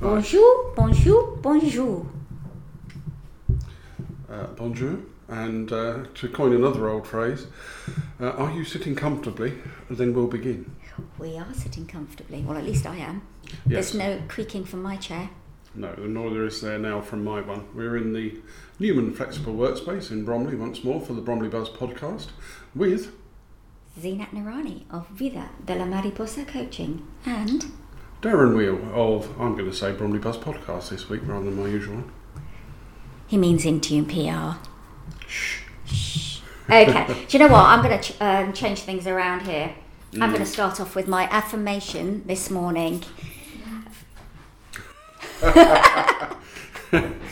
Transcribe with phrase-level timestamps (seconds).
[0.00, 2.06] Bonjour, bonjour, bonjour.
[4.30, 4.98] Uh, bonjour.
[5.28, 7.48] And uh, to coin another old phrase,
[8.20, 9.54] uh, are you sitting comfortably?
[9.90, 10.70] Then we'll begin.
[11.18, 12.42] We are sitting comfortably.
[12.42, 13.22] Well, at least I am.
[13.66, 13.90] Yes.
[13.90, 15.30] There's no creaking from my chair.
[15.74, 17.66] No, nor there is there now from my one.
[17.74, 18.40] We're in the
[18.78, 22.28] Newman Flexible Workspace in Bromley once more for the Bromley Buzz podcast
[22.74, 23.12] with
[24.00, 27.66] Zeenat Noorani of Vida de la Mariposa Coaching and
[28.22, 31.68] Darren Weale of, I'm going to say Bromley Buzz podcast this week rather than my
[31.68, 32.10] usual one.
[33.28, 34.58] he means Intune PR.
[35.28, 35.60] Shh.
[35.86, 36.40] Shh.
[36.68, 37.06] Okay.
[37.06, 37.64] Do you know what?
[37.64, 39.74] I'm going to ch- um, change things around here.
[40.14, 43.04] I'm going to start off with my affirmation this morning.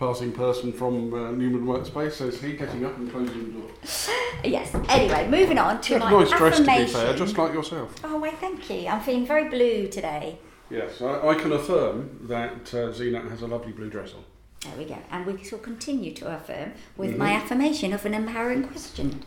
[0.00, 3.70] Passing person from uh, Newman Workspace says he getting up and closing the door.
[4.42, 4.74] Yes.
[4.88, 7.94] Anyway, moving on to You my nice dress to be fair, just like yourself.
[8.02, 8.30] Oh, why?
[8.30, 8.88] Thank you.
[8.88, 10.38] I'm feeling very blue today.
[10.70, 14.24] Yes, I, I can affirm that uh, Zeenat has a lovely blue dress on.
[14.60, 14.96] There we go.
[15.10, 19.22] And we shall continue to affirm with my affirmation of an empowering question.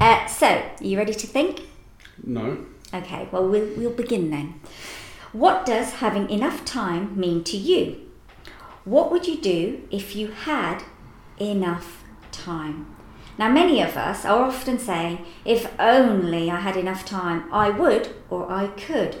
[0.00, 1.62] Uh, so, are you ready to think?
[2.22, 4.60] No, Okay, well, we'll, we'll begin then.
[5.32, 8.07] What does having enough time mean to you?
[8.88, 10.82] What would you do if you had
[11.38, 12.86] enough time?
[13.36, 18.14] Now, many of us are often saying, if only I had enough time, I would
[18.30, 19.20] or I could.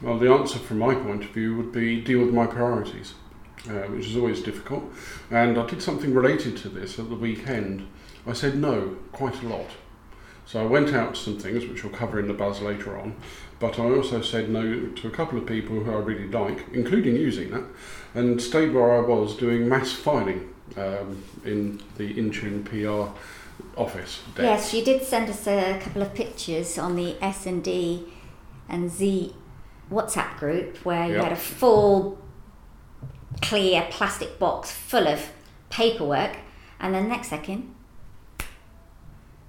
[0.00, 3.14] Well, the answer from my point of view would be deal with my priorities,
[3.68, 4.84] uh, which is always difficult.
[5.32, 7.88] And I did something related to this at the weekend.
[8.28, 9.70] I said no quite a lot.
[10.46, 13.16] So I went out to some things, which we'll cover in the buzz later on,
[13.58, 17.16] but I also said no to a couple of people who I really like, including
[17.16, 17.64] using that,
[18.14, 23.12] and stayed where I was doing mass filing um, in the Intune PR
[23.76, 24.22] office.
[24.36, 24.38] desk.
[24.38, 28.04] Yes, you did send us a couple of pictures on the S and D
[28.68, 29.34] and Z
[29.90, 31.22] WhatsApp group where you Yep.
[31.24, 32.18] had a full
[33.42, 35.30] clear plastic box full of
[35.70, 36.36] paperwork,
[36.78, 37.74] and then next second,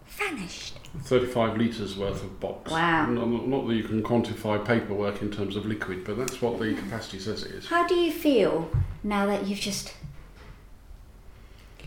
[0.07, 0.76] vanished.
[1.03, 2.71] 35 litres worth of box.
[2.71, 3.05] Wow.
[3.07, 6.73] Not, not that you can quantify paperwork in terms of liquid, but that's what the
[6.73, 7.67] capacity says it is.
[7.67, 8.69] How do you feel
[9.03, 9.93] now that you've just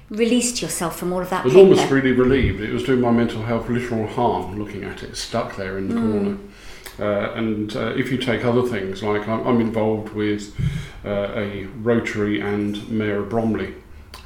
[0.09, 1.69] released yourself from all of that I was paper?
[1.69, 2.61] almost really relieved.
[2.61, 5.95] It was doing my mental health literal harm looking at it stuck there in the
[5.95, 6.39] corner.
[6.99, 10.55] Uh, and uh, if you take other things, like I'm, I'm involved with
[11.05, 13.75] uh, a Rotary and Mayor of Bromley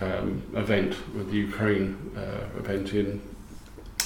[0.00, 3.20] um, event with the Ukraine uh, event in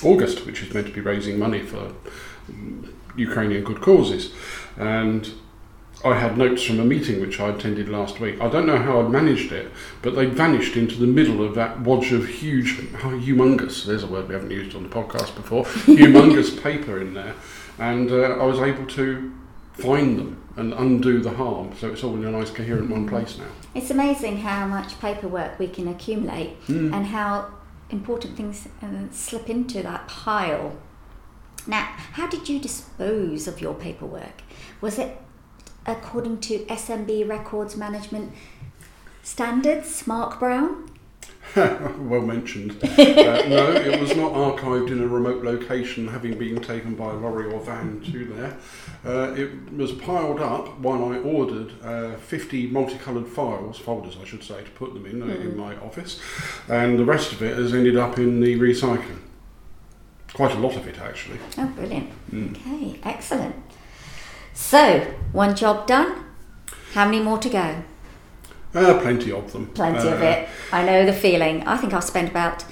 [0.04, 1.92] August, which is meant to be raising money for
[2.50, 4.32] mm, Ukrainian good causes.
[4.76, 5.30] And
[6.04, 8.40] I had notes from a meeting which I attended last week.
[8.40, 9.72] I don't know how I'd managed it,
[10.02, 14.28] but they vanished into the middle of that wodge of huge, humongous, there's a word
[14.28, 17.34] we haven't used on the podcast before, humongous paper in there.
[17.78, 19.32] And uh, I was able to
[19.72, 21.72] find them and undo the harm.
[21.78, 23.46] So it's all in a nice coherent one place now.
[23.74, 26.92] It's amazing how much paperwork we can accumulate Hmm.
[26.94, 27.46] and how
[27.90, 30.76] important things uh, slip into that pile.
[31.66, 34.42] Now, how did you dispose of your paperwork?
[34.80, 35.20] Was it
[35.86, 38.32] according to SMB Records Management
[39.22, 40.87] Standards, Mark Brown?
[41.98, 42.72] well mentioned.
[42.82, 47.14] Uh, no, it was not archived in a remote location, having been taken by a
[47.14, 48.56] lorry or van to there.
[49.04, 54.42] Uh, it was piled up while I ordered uh, 50 multicoloured files, folders I should
[54.42, 56.20] say, to put them in uh, in my office,
[56.68, 59.20] and the rest of it has ended up in the recycling.
[60.34, 61.38] Quite a lot of it, actually.
[61.56, 62.10] Oh, brilliant.
[62.30, 62.52] Hmm.
[62.54, 63.56] Okay, excellent.
[64.52, 65.00] So,
[65.32, 66.24] one job done.
[66.92, 67.82] How many more to go?
[68.74, 69.66] Uh, plenty of them.
[69.68, 70.48] Plenty of Uh, it.
[70.72, 71.66] I know the feeling.
[71.66, 72.64] I think I've spent about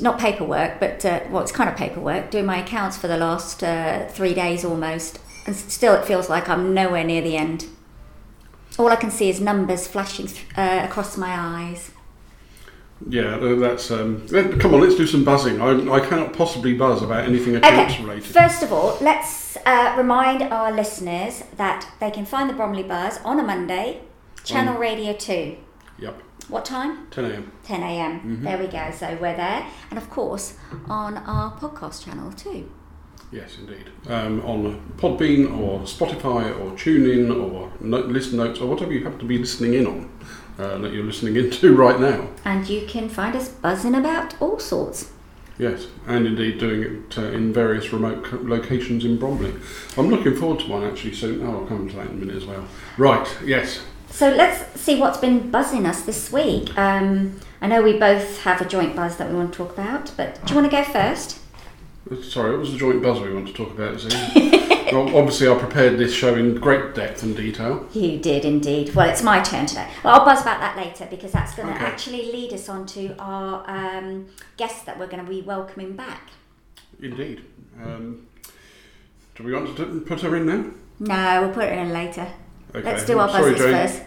[0.00, 2.30] not paperwork, but uh, well, it's kind of paperwork.
[2.30, 6.48] Doing my accounts for the last uh, three days almost, and still it feels like
[6.48, 7.66] I'm nowhere near the end.
[8.78, 11.90] All I can see is numbers flashing th- uh, across my eyes.
[13.08, 13.90] Yeah, that's.
[13.90, 14.26] Um,
[14.58, 15.60] come on, let's do some buzzing.
[15.60, 18.24] I, I cannot possibly buzz about anything accounts Okay, related.
[18.24, 23.20] first of all, let's uh, remind our listeners that they can find the Bromley Buzz
[23.24, 24.00] on a Monday,
[24.44, 25.56] Channel On- Radio 2.
[25.98, 27.06] Yep, What time?
[27.10, 27.52] 10 a.m.
[27.64, 28.12] 10 a.m.
[28.20, 28.44] Mm-hmm.
[28.44, 28.90] There we go.
[28.90, 29.66] So we're there.
[29.90, 30.56] And of course,
[30.86, 32.70] on our podcast channel too.
[33.32, 33.88] Yes, indeed.
[34.08, 39.18] Um, on Podbean or Spotify or TuneIn or no- Listen Notes or whatever you happen
[39.20, 40.10] to be listening in on
[40.58, 42.28] uh, that you're listening into right now.
[42.44, 45.10] And you can find us buzzing about all sorts.
[45.58, 49.54] Yes, and indeed doing it uh, in various remote co- locations in Bromley.
[49.96, 51.46] I'm looking forward to one actually soon.
[51.46, 52.66] Oh, I'll come to that in a minute as well.
[52.98, 53.80] Right, yes.
[54.14, 56.78] So let's see what's been buzzing us this week.
[56.78, 60.12] Um, I know we both have a joint buzz that we want to talk about,
[60.16, 61.40] but do you want to go first?
[62.22, 64.04] Sorry, what was the joint buzz we want to talk about?
[64.92, 67.88] Well, obviously, I prepared this show in great depth and detail.
[67.94, 68.94] You did indeed.
[68.94, 69.88] Well, it's my turn today.
[70.04, 71.84] Well, I'll buzz about that later because that's going to Okay.
[71.84, 74.26] actually lead us on to our um,
[74.56, 76.28] guests that we're going to be welcoming back.
[77.02, 77.44] Indeed.
[77.82, 78.28] Um,
[79.34, 80.70] do we want to put her in now?
[81.00, 82.28] No, we'll put her in later.
[82.74, 82.84] Okay.
[82.92, 83.72] Let's do our Sorry, Jane.
[83.72, 84.02] first.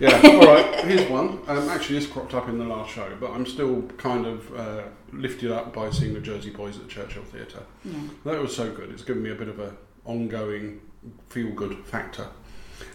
[0.00, 0.84] Yeah, all right.
[0.84, 1.38] Here's one.
[1.46, 4.82] Um, actually, this cropped up in the last show, but I'm still kind of uh,
[5.12, 7.62] lifted up by seeing the Jersey Boys at the Churchill Theatre.
[7.84, 7.94] Yeah.
[8.24, 8.90] That was so good.
[8.90, 10.80] It's given me a bit of a ongoing
[11.28, 12.26] feel-good factor.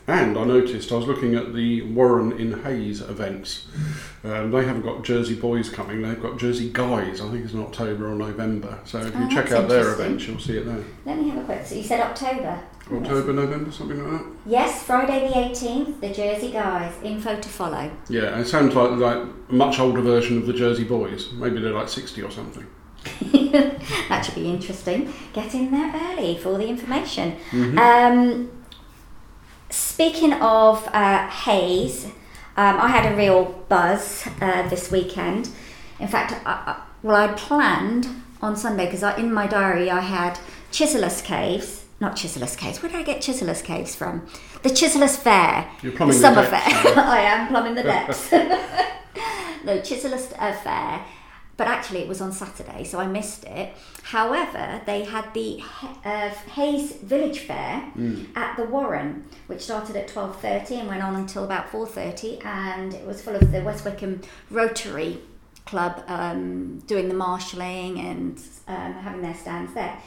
[0.08, 3.68] And I noticed I was looking at the Warren in Hayes events.
[4.24, 6.02] Um, they haven't got Jersey Boys coming.
[6.02, 7.22] They've got Jersey Guys.
[7.22, 8.80] I think it's in October or November.
[8.84, 10.84] So if you Oh, check out their events, you'll see it there.
[11.06, 11.66] Let me have a quick.
[11.66, 12.60] So you said October.
[12.92, 14.32] October, November, something like that.
[14.46, 16.94] Yes, Friday the 18th, the Jersey Guys.
[17.04, 17.92] Info to follow.
[18.10, 21.32] Yeah, it sounds like like a much older version of the Jersey Boys.
[21.34, 22.66] Maybe they're like sixty or something.
[23.32, 25.14] that should be interesting.
[25.34, 27.38] Get in there early for the information.
[27.52, 27.78] Mm-hmm.
[27.78, 28.66] Um,
[29.70, 32.06] speaking of uh, Hayes,
[32.58, 35.50] um, I had a real buzz uh, this weekend.
[36.00, 38.08] In fact, I, well, I planned
[38.42, 40.40] on Sunday because in my diary I had
[40.72, 41.79] Chislers Caves.
[42.00, 42.82] Not Chislers Caves.
[42.82, 44.26] Where did I get Chislers Caves from?
[44.64, 45.70] The Chislers Fair.
[45.82, 46.62] You're the plumbing the summer fair.
[46.98, 48.32] I am plumbing the depths.
[49.64, 51.06] no, Chislers uh, Fair.
[51.58, 53.74] But actually, it was on Saturday, so I missed it.
[54.04, 55.62] However, they had the
[56.06, 57.84] uh, Hayes Village Fair
[58.34, 62.40] at the Warren, which started at twelve thirty and went on until about four thirty,
[62.46, 65.20] and it was full of the West Wickham Rotary
[65.66, 70.00] Club um, doing the marshalling and um, having their stands there.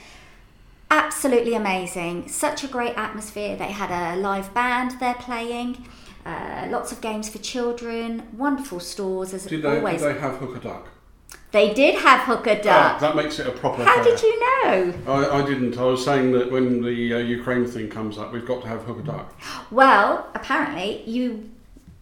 [0.97, 2.29] Absolutely amazing!
[2.29, 3.57] Such a great atmosphere.
[3.57, 5.87] They had a live band there playing.
[6.27, 10.03] Uh, lots of games for children, wonderful stores as Did they, always.
[10.03, 10.89] did they have hooker duck?
[11.51, 13.01] They did have hooker Ah, duck.
[13.01, 13.83] that makes it a proper.
[13.83, 14.95] How did you know?
[15.07, 15.79] I, I didn't.
[15.79, 18.83] I was saying that when the uh, Ukraine thing comes up, we've got to have
[18.83, 19.35] hooker duck.
[19.71, 21.51] Well, apparently you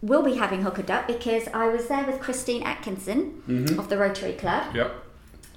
[0.01, 3.79] will be having hooker duck because I was there with Christine Atkinson Mm-hmm.
[3.79, 4.91] of the Rotary Club, Yep.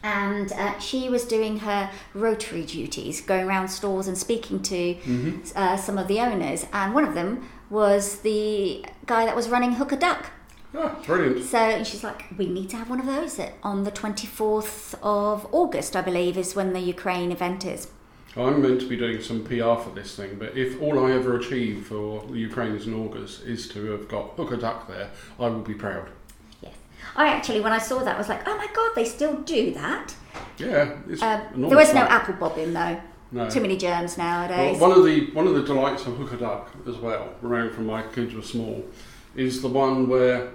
[0.05, 5.41] And uh, she was doing her Rotary duties, going around stores and speaking to Mm-hmm.
[5.57, 9.73] uh, some of the owners, and one of them was the guy that was running
[9.73, 10.31] hooker duck.
[10.77, 11.43] Ah, brilliant.
[11.45, 15.97] So she's like, we need to have one of those on the 24th of August,
[15.97, 17.89] I believe, is when the Ukraine event is.
[18.37, 21.39] I'm meant to be doing some PR for this thing, but if all I ever
[21.39, 25.61] achieve for the Ukrainians in August is to have got hooker duck there, I will
[25.61, 26.09] be proud.
[27.17, 29.73] I actually, when I saw that, I was like, oh my god, they still do
[29.75, 30.15] that.
[30.59, 33.01] Yeah, it's Um, there was no apple bobbing though.
[33.33, 33.51] No.
[33.51, 34.81] Too many germs Well, nowadays.
[34.81, 38.03] one of the one of the delights of hooker duck as well, around from my
[38.03, 38.85] kids were small,
[39.35, 40.51] is the one where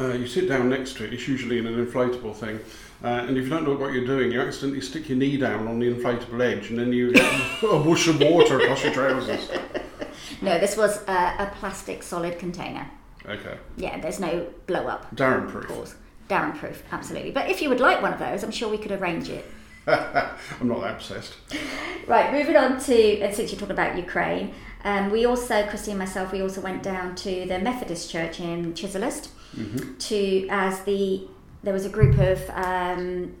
[0.00, 1.12] uh, you sit down next to it.
[1.12, 2.60] It's usually in an inflatable thing,
[3.04, 5.68] uh, and if you don't know what you're doing, you accidentally stick your knee down
[5.68, 7.24] on the inflatable edge, and then you get
[7.62, 9.50] a whoosh of water across your trousers.
[10.42, 12.90] no, this was a, a plastic solid container.
[13.28, 15.14] Okay, Yeah, there's no blow up.
[15.14, 15.68] Darren proof.
[15.68, 15.94] Pause.
[16.28, 17.30] Darren proof, absolutely.
[17.30, 19.44] But if you would like one of those, I'm sure we could arrange it.
[19.86, 21.34] I'm not that obsessed.
[22.06, 24.52] Right, moving on to, and since you're talking about Ukraine,
[24.84, 28.74] um, we also, Christy and myself, we also went down to the Methodist Church in
[28.74, 29.28] Chislehurst
[29.98, 31.26] to, as the,
[31.62, 33.34] there was a group of um,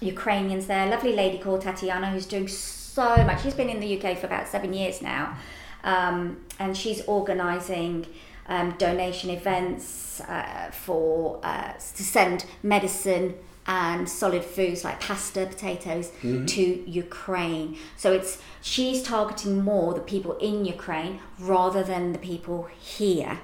[0.00, 3.42] Ukrainians there, a lovely lady called Tatiana who's doing so much.
[3.42, 5.36] She's been in the UK for about seven years now,
[5.84, 8.06] um, and she's organising
[8.50, 13.34] um, donation events uh, for uh, to send medicine
[13.66, 17.76] and solid foods like pasta, potatoes to Ukraine.
[17.96, 23.38] So it's she's targeting more the people in Ukraine rather than the people here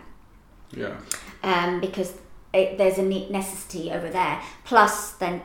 [0.72, 0.96] Yeah.
[1.42, 2.14] um, because
[2.52, 4.40] it, there's a ne- necessity over there.
[4.64, 5.42] Plus, then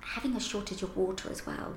[0.00, 1.74] having a shortage of water as well.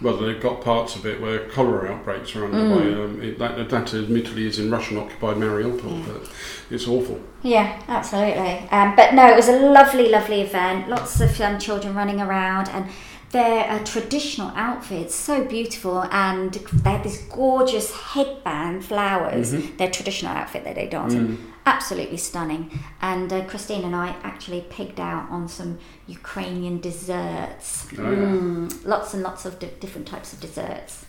[0.00, 2.92] Well, they've got parts of it where cholera outbreaks are underway.
[2.92, 3.04] Mm.
[3.04, 6.30] Um, it, that, that admittedly is in Russian-occupied Mariupol, but
[6.70, 7.20] it's awful.
[7.42, 8.68] Yeah, absolutely.
[8.70, 10.88] Um, but no, it was a lovely, lovely event.
[10.88, 12.88] Lots of young children running around, and
[13.30, 16.02] their uh, traditional outfits so beautiful.
[16.10, 19.50] And they have this gorgeous headband, flowers.
[19.76, 22.70] Their traditional outfit that they dance in, absolutely stunning.
[23.00, 27.86] And uh, Christine and I actually pigged out on some Ukrainian desserts.
[27.98, 28.18] Oh, yeah.
[28.18, 31.06] Mm, lots and lots of di- different types of desserts.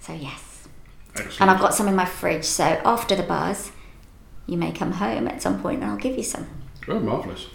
[0.00, 0.68] So yes.
[1.16, 1.40] Excellent.
[1.40, 3.70] And I've got some in my fridge, so after the bars
[4.46, 6.46] you may come home at some point and I'll give you some.
[6.88, 7.46] Oh, marvellous.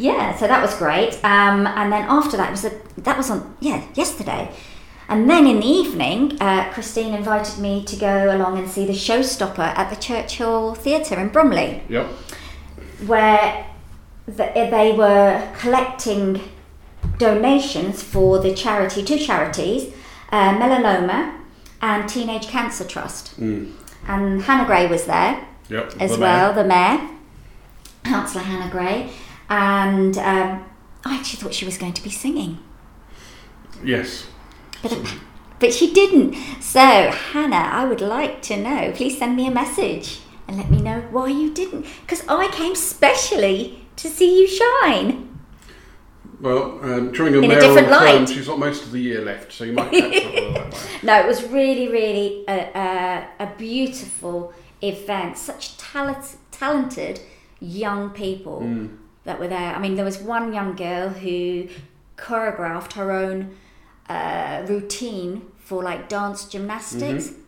[0.00, 1.14] Yeah, so that was great.
[1.24, 4.50] Um, and then after that was a, that was on yeah yesterday,
[5.08, 8.92] and then in the evening, uh, Christine invited me to go along and see the
[8.94, 12.06] showstopper at the Churchill Theatre in Bromley, Yep.
[13.06, 13.66] where
[14.26, 16.40] th- they were collecting
[17.18, 19.92] donations for the charity, two charities,
[20.32, 21.34] uh, melanoma
[21.82, 23.38] and Teenage Cancer Trust.
[23.40, 23.72] Mm.
[24.06, 25.94] And Hannah Gray was there Yep.
[26.00, 26.62] as the well, mayor.
[26.62, 27.08] the mayor,
[28.04, 29.10] Councillor Hannah Gray.
[29.50, 30.64] And um,
[31.04, 32.58] I actually thought she was going to be singing.
[33.84, 34.26] Yes.
[34.82, 34.98] But,
[35.58, 36.34] but she didn't.
[36.62, 38.92] So, Hannah, I would like to know.
[38.94, 41.84] Please send me a message and let me know why you didn't.
[42.02, 45.26] Because I came specially to see you shine.
[46.40, 48.28] Well, um, during In mayoral term, light.
[48.30, 50.98] she's got most of the year left, so you might catch up with that way.
[51.02, 55.36] No, it was really, really a, a, a beautiful event.
[55.36, 57.20] Such talent, talented
[57.60, 58.96] young people Mm.
[59.24, 59.74] That were there.
[59.74, 61.68] I mean, there was one young girl who
[62.16, 63.56] choreographed her own
[64.08, 67.28] uh, routine for like dance gymnastics.
[67.28, 67.40] Mm-hmm.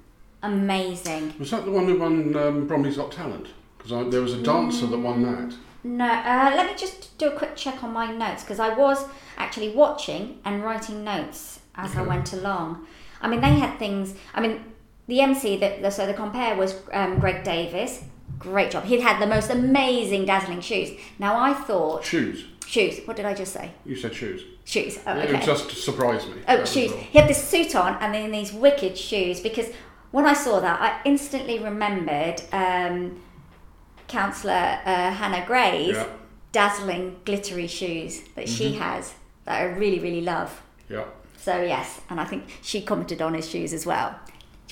[0.45, 1.35] Amazing.
[1.39, 3.49] Was that the one who won um, Bromley's Got Talent?
[3.79, 5.57] Because there was a dancer that won that.
[5.85, 9.05] No, uh, let me just do a quick check on my notes because I was
[9.37, 12.87] actually watching and writing notes as I went along.
[13.21, 14.15] I mean, they had things.
[14.35, 14.65] I mean,
[15.09, 18.05] the MC that so the compère was um, Greg Davis.
[18.43, 18.85] Great job.
[18.85, 20.91] He had the most amazing, dazzling shoes.
[21.19, 22.45] Now I thought Shoes.
[22.67, 23.01] shoes.
[23.07, 23.71] What did I just say?
[23.87, 24.43] You said shoes.
[24.65, 24.99] Shoes.
[25.07, 26.43] Oh, It just surprised me.
[26.49, 26.93] Oh, shoes.
[26.93, 29.69] He had this suit on and then these wicked shoes because
[30.11, 33.21] when I saw that, I instantly remembered um,
[34.09, 36.07] Councillor uh, Hannah Gray's Yeah.
[36.53, 40.63] dazzling, glittery shoes that she has that I really, really love.
[40.89, 41.05] Yeah.
[41.39, 44.15] So, yes, and I think she commented on his shoes as well.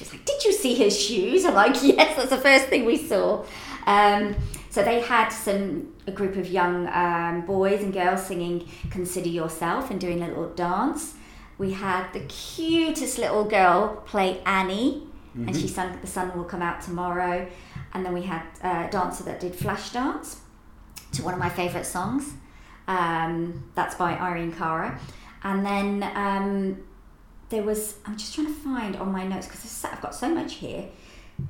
[0.00, 1.44] She's like, Did you see his shoes?
[1.44, 3.44] I'm like, Yes, that's the first thing we saw.
[3.86, 4.34] Um,
[4.70, 9.90] so, they had some a group of young um, boys and girls singing Consider Yourself
[9.90, 11.14] and doing a little dance.
[11.58, 16.62] We had the cutest little girl play Annie, and she sang The Sun Will Come
[16.62, 17.46] Out Tomorrow.
[17.92, 20.40] And then we had a dancer that did flash dance
[21.12, 22.32] to one of my favourite songs.
[22.88, 24.98] Um, that's by Irene Cara.
[25.42, 26.82] And then um,
[27.50, 30.54] there was, I'm just trying to find on my notes because I've got so much
[30.54, 30.84] here.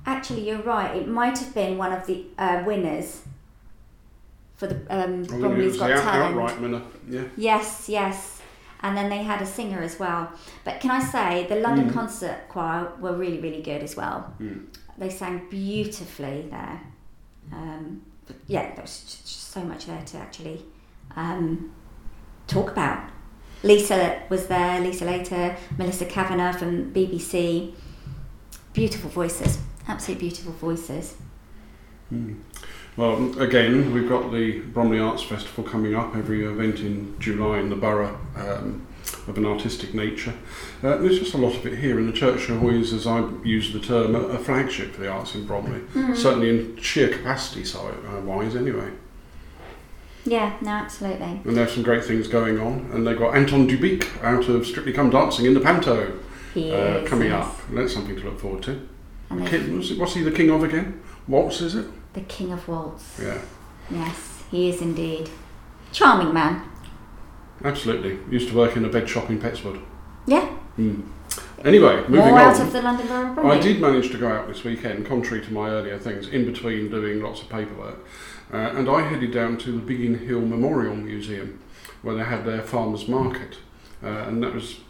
[0.07, 0.97] Actually, you're right.
[0.97, 3.23] It might have been one of the uh, winners
[4.57, 6.35] for the um, I think it Bromley's the Got out- Talent.
[6.37, 6.83] outright winner.
[7.09, 7.25] Yeah.
[7.37, 8.43] Yes, yes.
[8.83, 10.33] And then they had a singer as well.
[10.65, 11.93] But can I say, the London Mm.
[11.95, 14.33] Concert Choir were really, really good as well.
[14.41, 14.67] Mm.
[14.97, 16.81] They sang beautifully there.
[17.53, 18.03] Um,
[18.47, 20.65] yeah, there was so much there to actually
[21.17, 21.73] um,
[22.47, 23.11] talk about.
[23.63, 27.75] Lisa was there, Lisa Later, Melissa Kavanagh from BBC.
[28.73, 31.17] Beautiful voices, absolutely beautiful voices.
[32.13, 32.41] Mm.
[32.97, 37.69] Well, again, we've got the Bromley Arts Festival coming up, every event in July in
[37.69, 38.87] the borough um,
[39.29, 40.35] of an artistic nature.
[40.83, 43.73] Uh, there's just a lot of it here, and the church always, as I use
[43.73, 45.83] the term, a, a flagship for the arts in Bromley,
[46.15, 48.91] certainly in sheer capacity si- uh, wise, anyway.
[50.25, 51.41] Yeah, no, absolutely.
[51.45, 54.67] And there's some great things going on, and they've got Anton Du Beke out of
[54.67, 56.19] Strictly Come Dancing in the Panto
[56.53, 57.47] He uh, coming yes.
[57.47, 57.57] up.
[57.71, 58.87] That's something to look forward to.
[59.47, 61.01] King, what's, what's he the king of again?
[61.29, 61.87] Waltz, is it?
[62.13, 63.21] the King of Waltz.
[63.23, 63.41] Yeah,
[63.91, 65.31] Yes, he is indeed.
[65.93, 66.63] Charming man.
[67.65, 68.19] absolutely.
[68.31, 69.81] Used to work in a bed shop in Petts Wood.
[70.27, 70.47] Yeah.
[70.77, 71.03] Hmm.
[71.65, 72.67] Anyway, moving More out on.
[72.67, 73.57] of the London Borough of Bromley.
[73.57, 76.91] I did manage to go out this weekend, contrary to my earlier things, in between
[76.91, 77.99] doing lots of paperwork.
[78.53, 81.61] Uh, and I headed down to the Biggin Hill Memorial Museum,
[82.03, 83.59] where they had their farmers market.
[84.03, 84.81] Uh, and that was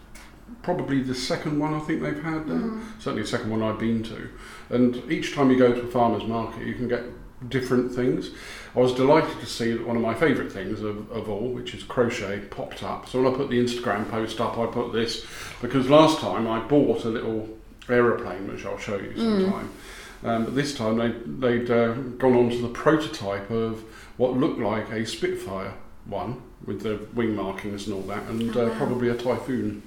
[0.62, 2.58] probably the second one I think they've had there.
[2.58, 2.82] Mm.
[2.98, 4.28] Certainly the second one I've been to.
[4.70, 7.02] And each time you go to a farmer's market, you can get
[7.48, 8.30] different things.
[8.76, 11.74] I was delighted to see that one of my favourite things of, of all, which
[11.74, 13.08] is crochet, popped up.
[13.08, 15.26] So when I put the Instagram post up, I put this
[15.60, 17.48] because last time I bought a little
[17.88, 19.70] aeroplane, which I'll show you sometime.
[20.22, 21.12] Um, but this time they,
[21.48, 23.82] they'd uh, gone on to the prototype of
[24.18, 25.74] what looked like a Spitfire
[26.04, 29.82] one with the wing markings and all that, and Oh, uh, probably a Typhoon,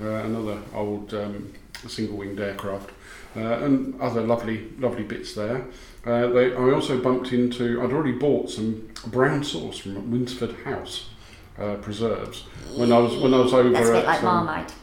[0.00, 1.52] uh, another old um,
[1.86, 2.90] single-winged aircraft,
[3.36, 5.66] uh, and other lovely, lovely bits there.
[6.04, 7.80] Uh, they, I also bumped into.
[7.82, 11.10] I'd already bought some brown sauce from Winsford House
[11.58, 12.42] uh, preserves
[12.74, 14.06] when I was when I was over That's a bit at.
[14.06, 14.74] like um, Marmite.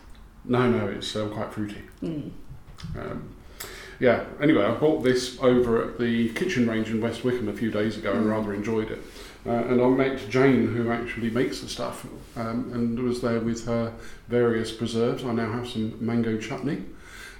[0.45, 1.81] no, no, it's uh, quite fruity.
[2.01, 2.31] Mm.
[2.98, 3.32] Um,
[4.03, 7.72] yeah, anyway, I bought this over at the kitchen range in West Wickham a few
[7.72, 8.31] days ago and Mm.
[8.31, 9.01] rather enjoyed it.
[9.45, 12.05] Uh, and I met Jane, who actually makes the stuff,
[12.36, 13.93] um, and was there with her
[14.27, 15.24] various preserves.
[15.24, 16.79] I now have some mango chutney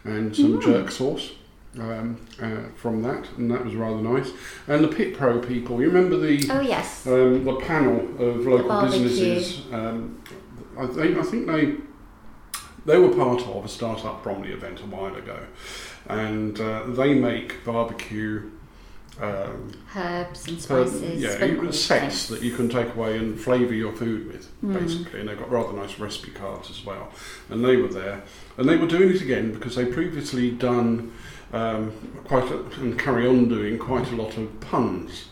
[0.06, 0.62] and some Mm.
[0.64, 1.34] jerk sauce
[1.78, 4.32] um, uh, from that, and that was rather nice.
[4.70, 7.06] And the Pit Pro people, you remember the Oh yes.
[7.08, 9.04] um, the panel of local barbecue.
[9.04, 9.62] businesses.
[9.74, 10.16] Um,
[10.80, 11.76] I think I think they
[12.86, 15.40] they were part of a startup Bromley event a while ago,
[16.08, 18.50] and uh, they make barbecue
[19.22, 21.22] um, Herbs and spices.
[21.22, 24.74] yeah, it sprinkles, sets that you can take away and flavour your food with, Mm.
[24.80, 25.20] basically.
[25.20, 27.10] And they've got rather nice recipe cards as well.
[27.50, 28.24] And they were there.
[28.58, 31.12] And they were doing it again because they previously done
[31.52, 31.92] um,
[32.24, 35.26] quite a, and carry on doing quite a lot of puns,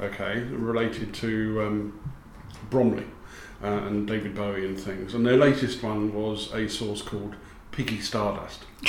[0.00, 2.00] okay, related to um,
[2.70, 3.04] Bromley
[3.62, 5.14] uh, and David Bowie and things.
[5.14, 7.34] And their latest one was a sauce called
[7.72, 8.64] Piggy Stardust.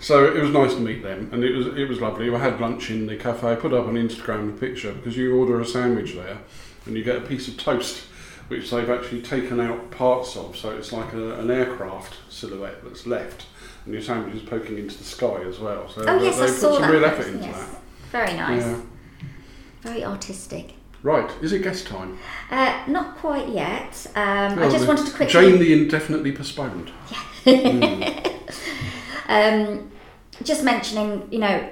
[0.00, 2.32] so it was nice to meet them, and it was it was lovely.
[2.32, 3.52] I had lunch in the cafe.
[3.52, 6.38] I put up on Instagram a picture because you order a sandwich there,
[6.86, 8.04] and you get a piece of toast,
[8.48, 10.56] which they've actually taken out parts of.
[10.56, 13.46] So it's like a, an aircraft silhouette that's left,
[13.84, 15.88] and your sandwich is poking into the sky as well.
[15.88, 16.92] So Oh they- yes, I they've saw put some that.
[16.92, 17.58] real effort into yes.
[17.70, 17.80] that.
[18.12, 18.62] Very nice.
[18.62, 18.80] Yeah.
[19.82, 20.74] Very artistic.
[21.02, 22.18] Right, is it guest time?
[22.50, 24.06] Uh, not quite yet.
[24.16, 25.32] Um, I just wanted to quickly.
[25.32, 26.90] Jane the indefinitely postponed.
[29.28, 29.90] Um,
[30.42, 31.68] just mentioning, you know,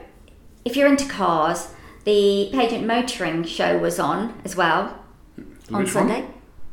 [0.65, 1.69] if you're into cars,
[2.05, 5.03] the Pageant Motoring show was on as well
[5.73, 6.09] on Which one?
[6.09, 6.29] Sunday.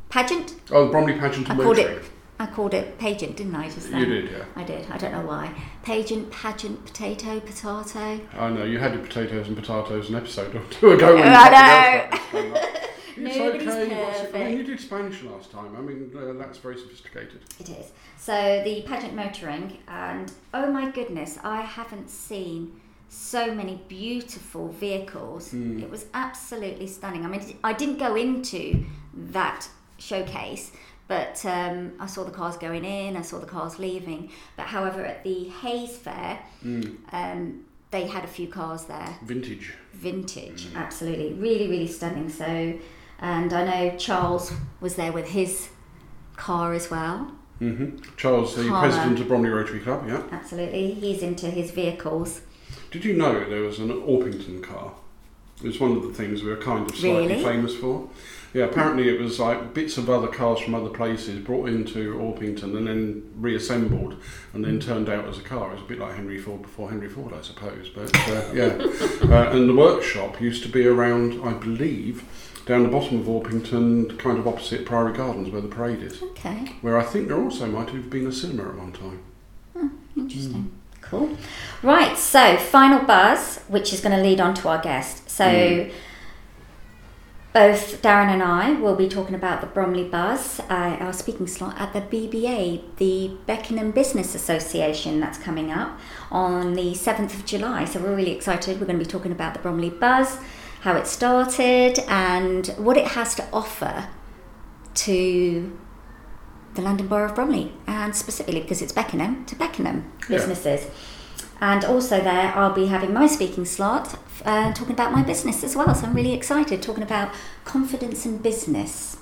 [0.09, 0.55] Pageant?
[0.71, 1.97] Oh, the Bromley Pageant I called Motoring.
[1.99, 2.03] it.
[2.43, 3.69] I called it pageant, didn't I?
[3.69, 4.01] Just then.
[4.01, 4.43] You did, yeah.
[4.57, 4.85] I did.
[4.91, 5.53] I don't know why.
[5.83, 8.19] Pageant, pageant, potato, potato.
[8.37, 11.15] I know you had your potatoes and potatoes an episode or two ago.
[11.15, 12.63] When I something else like this came up.
[13.15, 14.03] It's Nobody's okay.
[14.03, 15.75] What's it- I mean, you did Spanish last time.
[15.77, 17.41] I mean, uh, that's very sophisticated.
[17.59, 17.91] It is.
[18.17, 25.51] So the pageant motoring, and oh my goodness, I haven't seen so many beautiful vehicles.
[25.51, 25.79] Hmm.
[25.79, 27.23] It was absolutely stunning.
[27.23, 28.83] I mean, I didn't go into
[29.13, 29.69] that
[29.99, 30.71] showcase,
[31.07, 34.31] but um, I saw the cars going in, I saw the cars leaving.
[34.55, 36.81] But however, at the Hayes Fair, Hmm.
[37.11, 39.73] um, they had a few cars there, Vintage.
[39.93, 40.77] vintage, Hmm.
[40.77, 42.29] absolutely, really, really stunning.
[42.29, 42.73] So,
[43.19, 45.69] and I know Charles was there with his
[46.35, 47.31] car as well.
[47.59, 50.05] hmm Charles, the president of Bromley Rotary Club.
[50.07, 50.23] Yeah.
[50.31, 52.41] Absolutely, he's into his vehicles.
[52.91, 54.91] Did you know there was an Orpington car?
[55.63, 57.43] It was one of the things we were kind of slightly Really?
[57.43, 58.09] famous for.
[58.53, 62.77] Yeah, apparently it was like bits of other cars from other places brought into Orpington
[62.77, 64.15] and then reassembled
[64.53, 65.69] and then turned out as a car.
[65.71, 67.89] It was a bit like Henry Ford before Henry Ford, I suppose.
[67.89, 68.65] But uh, yeah,
[69.23, 72.23] uh, and the workshop used to be around, I believe,
[72.67, 76.21] down the bottom of Orpington, kind of opposite Priory Gardens where the parade is.
[76.21, 79.23] Okay, Where I think there also might have been a cinema at one time.
[80.15, 80.71] interesting.
[81.01, 81.35] Cool.
[81.81, 85.29] Right, so final buzz, which is going to lead on to our guest.
[85.29, 85.91] So, Mm.
[87.53, 91.79] Both Darren and I will be talking about the Bromley Buzz, uh, our speaking slot
[91.79, 95.99] at the BBA, the Beckenham Business Association, that's coming up
[96.31, 97.85] on the 7th of July.
[97.85, 98.79] So, we're really excited.
[98.79, 100.39] We're going to be talking about the Bromley Buzz,
[100.81, 104.09] how it started, and what it has to offer
[104.95, 105.77] to
[106.73, 110.37] the London Borough of Bromley, and specifically because it's Beckenham to Beckenham Yeah.
[110.37, 110.87] businesses.
[111.63, 115.77] And also there, I'll be having my speaking slot, uh, talking about my business as
[115.77, 115.95] well.
[115.95, 119.15] So I'm really excited, talking about confidence in business.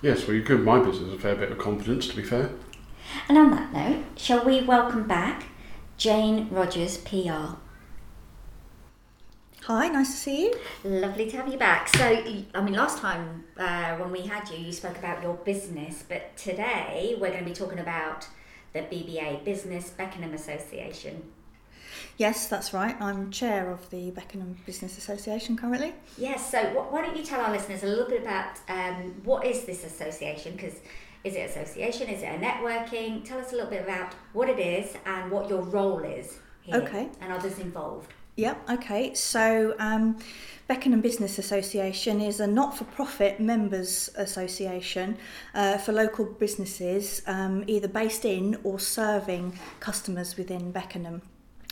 [0.00, 2.48] Yes, well, you give my business a fair bit of confidence, to be fair.
[3.28, 5.48] And on that note, shall we welcome back
[5.98, 7.56] Jane Rogers, PR.
[9.64, 10.54] Hi, nice to see you.
[10.82, 11.88] Lovely to have you back.
[11.88, 12.06] So,
[12.54, 16.34] I mean, last time uh, when we had you, you spoke about your business, but
[16.38, 18.28] today we're going to be talking about
[18.76, 21.22] the BBA, Business Beckenham Association.
[22.18, 22.96] Yes, that's right.
[23.00, 25.94] I'm chair of the Beckenham Business Association currently.
[26.18, 29.46] Yes, so wh- why don't you tell our listeners a little bit about um, what
[29.46, 30.52] is this association?
[30.52, 30.74] Because
[31.24, 32.08] is it association?
[32.08, 33.24] Is it a networking?
[33.24, 36.76] Tell us a little bit about what it is and what your role is here
[36.76, 37.08] Okay.
[37.20, 38.12] and others involved.
[38.36, 39.14] Yep, okay.
[39.14, 40.18] So, um,
[40.68, 45.16] Beckenham Business Association is a not for profit members association
[45.54, 51.22] uh, for local businesses, um, either based in or serving customers within Beckenham.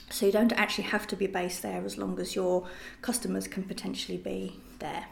[0.08, 2.66] So, you don't actually have to be based there as long as your
[3.02, 5.04] customers can potentially be there.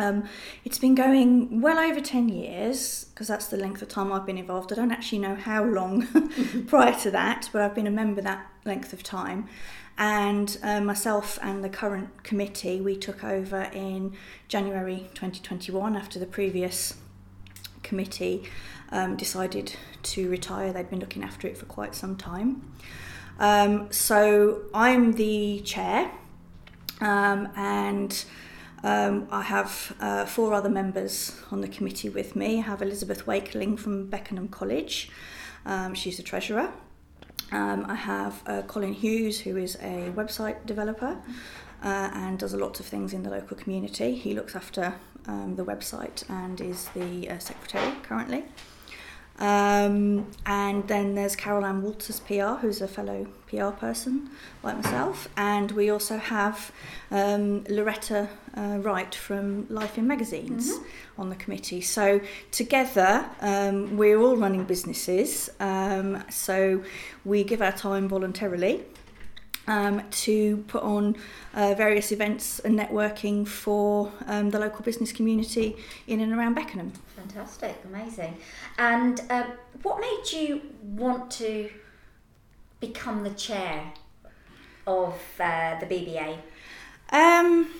[0.00, 0.28] Um,
[0.64, 4.38] it's been going well over 10 years because that's the length of time I've been
[4.38, 4.72] involved.
[4.72, 6.06] I don't actually know how long
[6.68, 9.48] prior to that, but I've been a member that length of time.
[9.98, 14.14] And uh, myself and the current committee, we took over in
[14.46, 16.94] January 2021 after the previous
[17.82, 18.44] committee
[18.90, 20.72] um, decided to retire.
[20.72, 22.72] They'd been looking after it for quite some time.
[23.40, 26.10] Um, so I'm the chair,
[27.00, 28.24] um, and
[28.84, 32.58] um, I have uh, four other members on the committee with me.
[32.58, 35.10] I have Elizabeth Wakeling from Beckenham College.
[35.66, 36.72] Um, she's the treasurer.
[37.50, 41.16] Um, I have uh, Colin Hughes, who is a website developer
[41.82, 44.14] uh, and does a lot of things in the local community.
[44.14, 44.94] He looks after
[45.26, 48.44] um, the website and is the uh, secretary currently.
[49.38, 54.30] Um, and then there's Caroline Walters PR, who's a fellow PR person
[54.62, 55.28] like myself.
[55.36, 56.72] And we also have
[57.10, 61.20] um, Loretta uh, Wright from Life in Magazines mm-hmm.
[61.20, 61.80] on the committee.
[61.80, 62.20] So
[62.50, 65.50] together, um, we're all running businesses.
[65.60, 66.82] Um, so
[67.24, 68.84] we give our time voluntarily
[69.68, 71.16] um, to put on
[71.54, 75.76] uh, various events and networking for um, the local business community
[76.08, 76.92] in and around Beckenham.
[77.38, 78.36] Fantastic, amazing.
[78.78, 79.44] And uh,
[79.84, 81.70] what made you want to
[82.80, 83.92] become the chair
[84.88, 86.38] of uh, the BBA?
[87.10, 87.70] Um,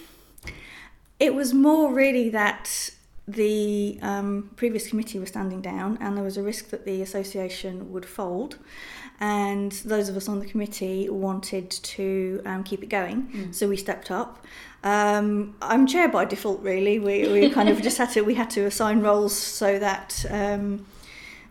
[1.18, 2.92] it was more really that
[3.26, 7.90] the um, previous committee was standing down and there was a risk that the association
[7.90, 8.58] would fold
[9.20, 13.54] and those of us on the committee wanted to um, keep it going, mm.
[13.54, 14.44] so we stepped up.
[14.84, 16.98] Um, I'm chair by default, really.
[16.98, 20.86] We, we kind of just had to we had to assign roles so that um,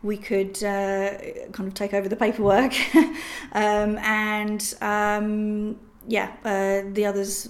[0.02, 1.18] we could uh,
[1.52, 2.74] kind of take over the paperwork,
[3.52, 5.78] um, and um,
[6.08, 7.50] yeah, uh, the others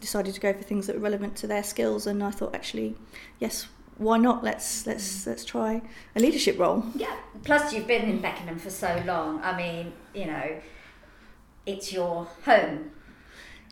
[0.00, 2.94] decided to go for things that were relevant to their skills, and I thought actually,
[3.40, 3.66] yes,
[3.98, 4.42] why not?
[4.42, 5.82] Let's let's let's try
[6.14, 6.84] a leadership role.
[6.94, 7.16] Yeah.
[7.44, 9.40] Plus, you've been in Beckenham for so long.
[9.42, 10.60] I mean, you know,
[11.66, 12.90] it's your home.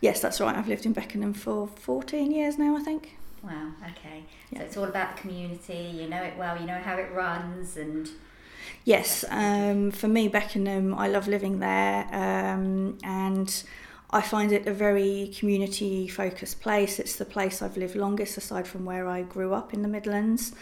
[0.01, 0.57] Yes, that's right.
[0.57, 3.17] I've lived in Beckenham for 14 years now, I think.
[3.43, 3.73] Wow.
[3.91, 4.25] Okay.
[4.51, 4.61] Yeah.
[4.61, 5.93] So it's all about the community.
[5.95, 6.59] You know it well.
[6.59, 8.09] You know how it runs, and.
[8.85, 13.63] Yes, um, for me, Beckenham, I love living there, um, and
[14.13, 16.99] I find it a very community focused place.
[16.99, 20.53] It's the place I've lived longest, aside from where I grew up in the Midlands.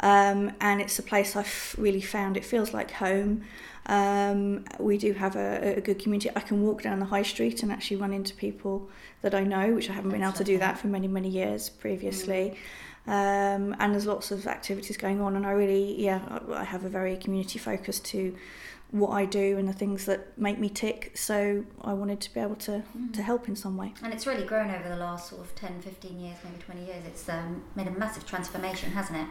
[0.00, 3.44] Um, and it's a place I've really found it feels like home.
[3.86, 6.30] Um, we do have a, a, good community.
[6.36, 8.88] I can walk down the high street and actually run into people
[9.22, 11.28] that I know, which I haven't That's been able to do that for many, many
[11.28, 12.56] years previously.
[13.06, 13.10] Mm.
[13.10, 16.20] Um, and there's lots of activities going on, and I really, yeah,
[16.52, 18.36] I have a very community focus to
[18.90, 21.12] what I do and the things that make me tick.
[21.14, 23.12] So I wanted to be able to, mm.
[23.12, 23.92] to help in some way.
[24.02, 27.04] And it's really grown over the last sort of 10, 15 years, maybe 20 years.
[27.06, 29.26] It's um, made a massive transformation, hasn't it?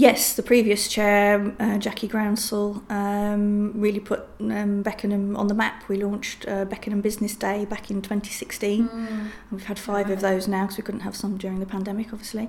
[0.00, 5.86] Yes, the previous chair, uh, Jackie Groundsell, um, really put um, Beckenham on the map.
[5.90, 8.88] We launched uh, Beckenham Business Day back in 2016.
[8.88, 9.28] Mm.
[9.52, 10.14] We've had five right.
[10.14, 12.48] of those now because we couldn't have some during the pandemic, obviously.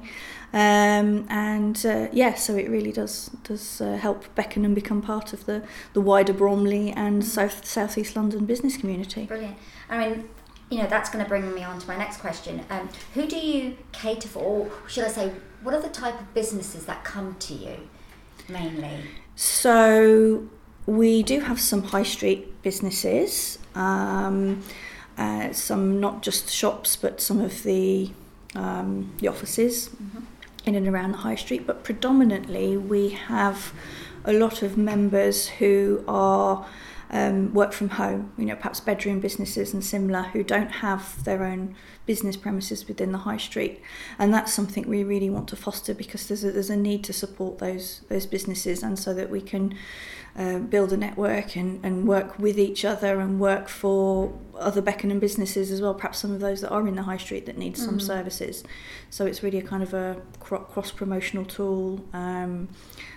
[0.54, 5.46] Um, and uh, yeah, so it really does does uh, help Beckenham become part of
[5.46, 5.62] the,
[5.92, 7.26] the wider Bromley and mm.
[7.26, 9.26] South Southeast London business community.
[9.26, 9.58] Brilliant.
[9.90, 10.30] I mean,
[10.70, 12.64] you know, that's going to bring me on to my next question.
[12.70, 15.34] Um, who do you cater for, or should I say,
[15.64, 17.90] what are the type of businesses that come to you
[18.50, 18.98] mainly?
[19.36, 20.48] So
[20.86, 24.62] we do have some high street businesses, um,
[25.18, 28.12] uh, some not just shops, but some of the
[28.56, 30.20] um, the offices mm-hmm.
[30.66, 31.66] in and around the high street.
[31.66, 33.74] But predominantly, we have
[34.26, 36.66] a lot of members who are
[37.12, 41.44] um, work from home, you know, perhaps bedroom businesses and similar who don't have their
[41.44, 43.82] own business premises within the high street.
[44.18, 47.14] And that's something we really want to foster because there's a, there's a need to
[47.14, 49.76] support those those businesses and so that we can
[50.38, 55.20] uh, build a network and, and work with each other and work for other Beckenham
[55.20, 57.76] businesses as well, perhaps some of those that are in the high street that need
[57.76, 58.02] some mm.
[58.02, 58.64] services.
[59.10, 62.70] So it's really a kind of a cross promotional tool um,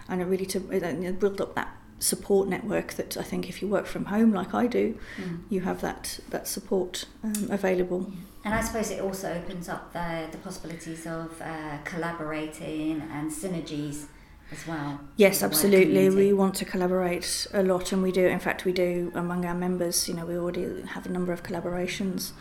[0.09, 3.69] and a really to uh, build up that support network that I think if you
[3.69, 5.41] work from home like I do, mm.
[5.49, 8.13] you have that that support um, available.
[8.45, 14.05] And I suppose it also opens up the, the possibilities of uh, collaborating and synergies
[14.53, 15.01] as well.
[15.17, 16.11] Yes, absolutely.
[16.11, 18.27] We want to collaborate a lot, and we do.
[18.27, 20.09] In fact, we do among our members.
[20.09, 22.33] You know, we already have a number of collaborations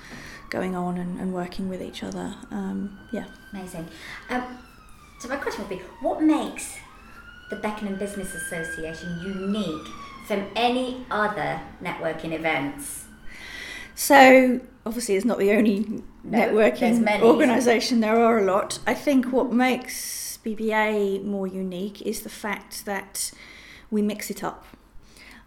[0.50, 2.36] going on and, and working with each other.
[2.52, 3.26] Um, yeah.
[3.54, 3.88] Amazing.
[4.30, 4.44] Um,
[5.20, 6.78] so my question would be, what makes
[7.54, 9.88] the Beckenham Business Association unique
[10.26, 13.06] from any other networking events?
[13.96, 18.80] So, obviously, it's not the only no, networking organisation, there are a lot.
[18.88, 23.32] I think what makes BBA more unique is the fact that
[23.92, 24.66] we mix it up.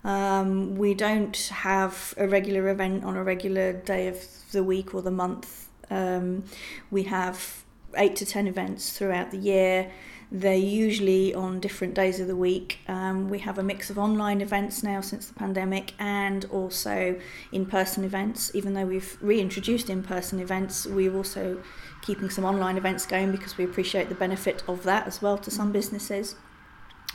[0.04, 5.02] Um, we don't have a regular event on a regular day of the week or
[5.02, 5.68] the month.
[5.90, 6.44] Um,
[6.92, 7.64] we have
[7.96, 9.90] eight to ten events throughout the year.
[10.32, 12.80] They're usually on different days of the week.
[12.88, 17.20] Um, we have a mix of online events now since the pandemic and also
[17.52, 18.50] in person events.
[18.52, 21.62] Even though we've reintroduced in person events, we're also
[22.02, 25.50] keeping some online events going because we appreciate the benefit of that as well to
[25.50, 26.34] some businesses.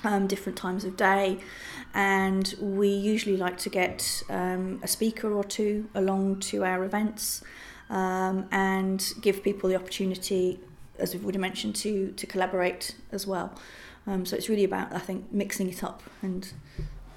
[0.04, 1.38] Um, different times of day,
[1.94, 7.44] and we usually like to get um, a speaker or two along to our events
[7.88, 10.60] um, and give people the opportunity
[11.02, 13.54] as we've already mentioned, to to collaborate as well.
[14.08, 16.52] Um, so it's really about, I think, mixing it up and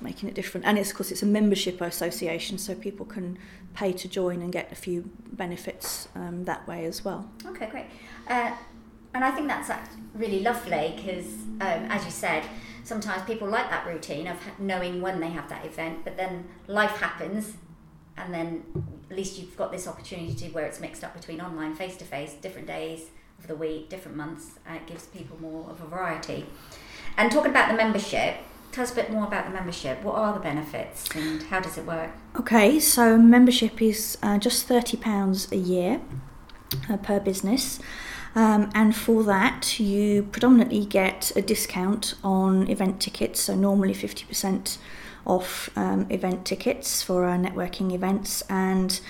[0.00, 0.66] making it different.
[0.66, 3.38] And it's, of course, it's a membership association, so people can
[3.74, 7.28] pay to join and get a few benefits um, that way as well.
[7.46, 7.86] Okay, great.
[8.28, 8.54] Uh,
[9.14, 9.70] and I think that's
[10.14, 11.26] really lovely because,
[11.60, 12.44] um, as you said,
[12.82, 16.98] sometimes people like that routine of knowing when they have that event, but then life
[16.98, 17.54] happens,
[18.16, 18.64] and then
[19.10, 22.34] at least you've got this opportunity where it's mixed up between online, face to face,
[22.34, 23.06] different days
[23.44, 24.58] of the week, different months.
[24.68, 26.46] Uh, it gives people more of a variety.
[27.16, 28.36] And talking about the membership,
[28.72, 30.02] tell us a bit more about the membership.
[30.02, 32.10] What are the benefits and how does it work?
[32.36, 36.00] Okay, so membership is uh, just £30 a year
[36.90, 37.78] uh, per business.
[38.34, 44.78] Um, and for that, you predominantly get a discount on event tickets, so normally 50%
[45.26, 48.42] off um, event tickets for our networking events.
[48.48, 49.00] And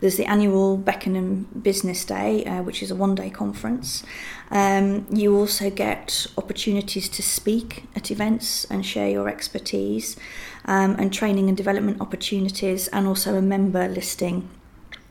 [0.00, 4.02] there's the annual Beckenham Business Day, uh, which is a one day conference.
[4.50, 10.16] Um, you also get opportunities to speak at events and share your expertise,
[10.64, 14.48] um, and training and development opportunities, and also a member listing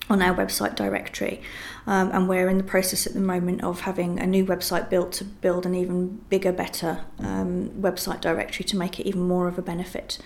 [0.10, 1.42] on our website directory.
[1.86, 5.12] Um, and we're in the process at the moment of having a new website built
[5.14, 9.58] to build an even bigger, better um, website directory to make it even more of
[9.58, 10.18] a benefit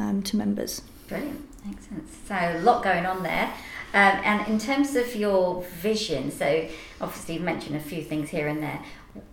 [0.00, 0.82] um, to members.
[1.08, 2.08] Brilliant, excellent.
[2.26, 3.52] So a lot going on there.
[3.92, 6.68] Um, and in terms of your vision, so
[7.00, 8.80] obviously you've mentioned a few things here and there.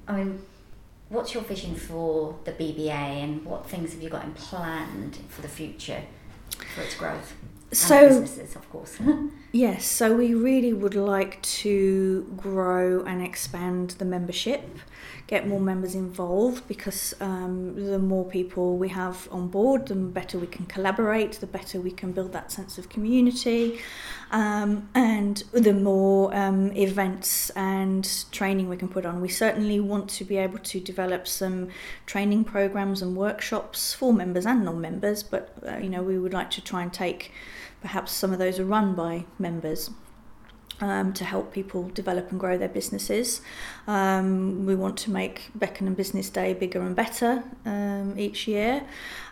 [0.07, 0.41] I mean,
[1.09, 5.41] what's your vision for the BBA and what things have you got in planned for
[5.41, 6.01] the future
[6.73, 7.35] for its growth?
[7.71, 8.97] so businesses, of course.
[9.51, 14.63] yes, so we really would like to grow and expand the membership,
[15.27, 20.37] get more members involved because um, the more people we have on board, the better
[20.37, 23.79] we can collaborate, the better we can build that sense of community,
[24.31, 29.21] um, and the more um, events and training we can put on.
[29.21, 31.69] We certainly want to be able to develop some
[32.05, 36.51] training programs and workshops for members and non-members, but uh, you know we would like
[36.51, 37.31] to try and take
[37.81, 39.89] perhaps some of those are run by members.
[40.79, 43.41] Um, to help people develop and grow their businesses.
[43.87, 48.83] Um, we want to make Beckenham Business Day bigger and better um, each year,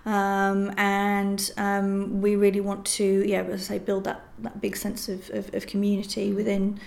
[0.08, 4.75] um, and um, we really want to, yeah, as I say, build that, that big
[4.75, 6.79] sense of, of, of community within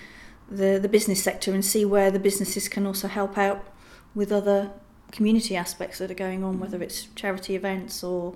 [0.51, 3.65] the, the business sector and see where the businesses can also help out
[4.13, 4.71] with other
[5.11, 8.35] community aspects that are going on, whether it's charity events or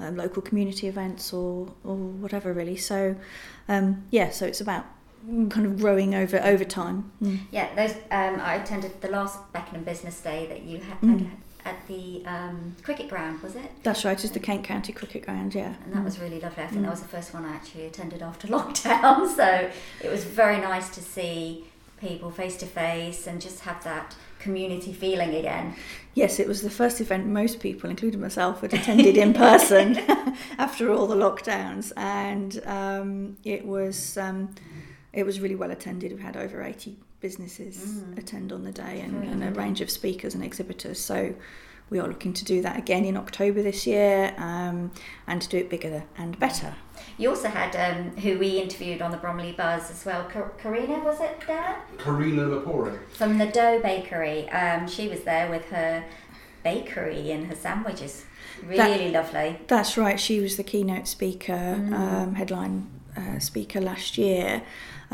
[0.00, 2.76] um, local community events or, or whatever, really.
[2.76, 3.16] So,
[3.68, 4.86] um, yeah, so it's about
[5.26, 7.10] kind of growing over over time.
[7.22, 7.40] Mm.
[7.50, 7.94] Yeah, those.
[8.10, 11.00] Um, I attended the last Beckenham Business Day that you had.
[11.00, 11.30] Mm.
[11.66, 13.70] At the um, cricket ground, was it?
[13.82, 15.72] That's right, it's the Kent County Cricket Ground, yeah.
[15.84, 16.04] And that mm.
[16.04, 16.62] was really lovely.
[16.62, 16.90] I think that mm.
[16.90, 19.70] was the first one I actually attended after lockdown, so
[20.02, 21.64] it was very nice to see
[22.02, 25.74] people face to face and just have that community feeling again.
[26.12, 29.96] Yes, it was the first event most people, including myself, had attended in person
[30.58, 34.54] after all the lockdowns, and um, it was um,
[35.12, 36.12] it was really well attended.
[36.12, 38.18] We had over eighty businesses mm.
[38.18, 41.00] attend on the day, and, and, a range of speakers and exhibitors.
[41.00, 41.34] So
[41.90, 44.92] we are looking to do that again in October this year, um,
[45.26, 46.76] and to do it bigger and better.
[47.16, 50.24] You also had um, who we interviewed on the Bromley Buzz as well.
[50.58, 51.76] Carina, was it there?
[51.98, 52.98] Carina Lepore.
[53.12, 54.48] From the Dough Bakery.
[54.50, 56.04] Um, she was there with her
[56.64, 58.24] bakery and her sandwiches.
[58.64, 59.60] Really that, lovely.
[59.68, 60.18] That's right.
[60.18, 61.92] She was the keynote speaker, mm.
[61.92, 64.62] um, headline uh, speaker last year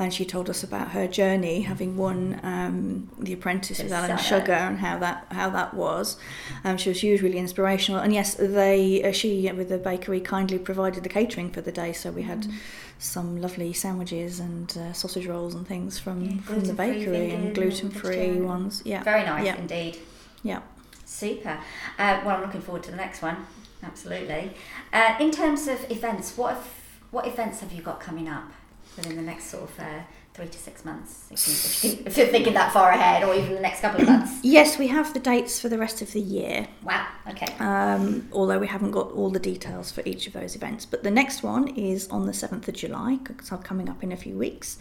[0.00, 4.54] and she told us about her journey, having won um, The Apprentice with Alan Sugar,
[4.54, 6.16] and how that how that was.
[6.64, 11.02] Um, she was, really inspirational, and yes, they uh, she with the bakery kindly provided
[11.02, 12.42] the catering for the day, so we had.
[12.42, 12.54] Mm.
[13.02, 17.54] Some lovely sandwiches and uh, sausage rolls and things from, yeah, from the bakery and
[17.54, 18.82] gluten free ones.
[18.84, 19.56] Yeah, very nice yeah.
[19.56, 19.96] indeed.
[20.42, 20.60] Yeah,
[21.06, 21.58] super.
[21.98, 23.46] Uh, well, I'm looking forward to the next one.
[23.82, 24.52] Absolutely.
[24.92, 26.68] Uh, in terms of events, what have,
[27.10, 28.52] what events have you got coming up?
[28.96, 30.00] Within the next sort of uh,
[30.32, 33.80] three to six months, if, you, you're thinking that far ahead, or even the next
[33.80, 34.38] couple of months?
[34.42, 36.68] Yes, we have the dates for the rest of the year.
[36.84, 37.52] Wow, okay.
[37.58, 40.86] Um, although we haven't got all the details for each of those events.
[40.86, 44.16] But the next one is on the 7th of July, so coming up in a
[44.16, 44.78] few weeks.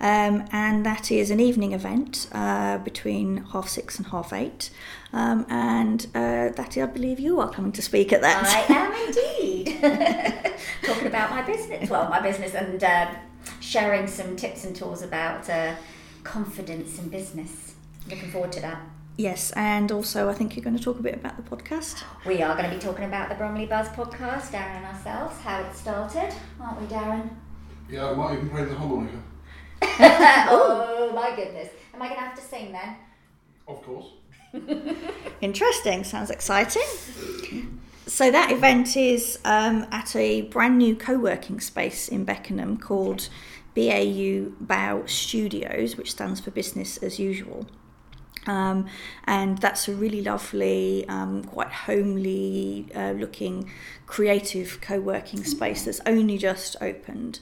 [0.00, 4.70] Um, and that is an evening event uh, between half six and half eight.
[5.12, 8.44] Um, and uh, that I believe you are coming to speak at that.
[8.44, 9.78] I am indeed.
[10.82, 13.14] Talking about my business, well, my business and uh,
[13.76, 15.74] sharing some tips and tools about uh,
[16.24, 17.74] confidence in business.
[18.08, 18.80] Looking forward to that.
[19.18, 22.02] Yes, and also I think you're going to talk a bit about the podcast.
[22.24, 25.60] We are going to be talking about the Bromley Buzz podcast, Darren and ourselves, how
[25.60, 27.28] it started, aren't we, Darren?
[27.90, 29.18] Yeah, I might even play the harmonica.
[29.82, 31.68] oh my goodness.
[31.92, 32.96] Am I going to have to sing then?
[33.68, 34.06] Of course.
[35.42, 36.02] Interesting.
[36.02, 36.82] Sounds exciting.
[38.06, 43.28] So that event is um, at a brand new co-working space in Beckenham called
[43.76, 47.66] BAU BAU Studios, which stands for Business as Usual.
[48.46, 48.86] Um,
[49.24, 53.70] and that's a really lovely, um, quite homely uh, looking,
[54.06, 57.40] creative co working space that's only just opened.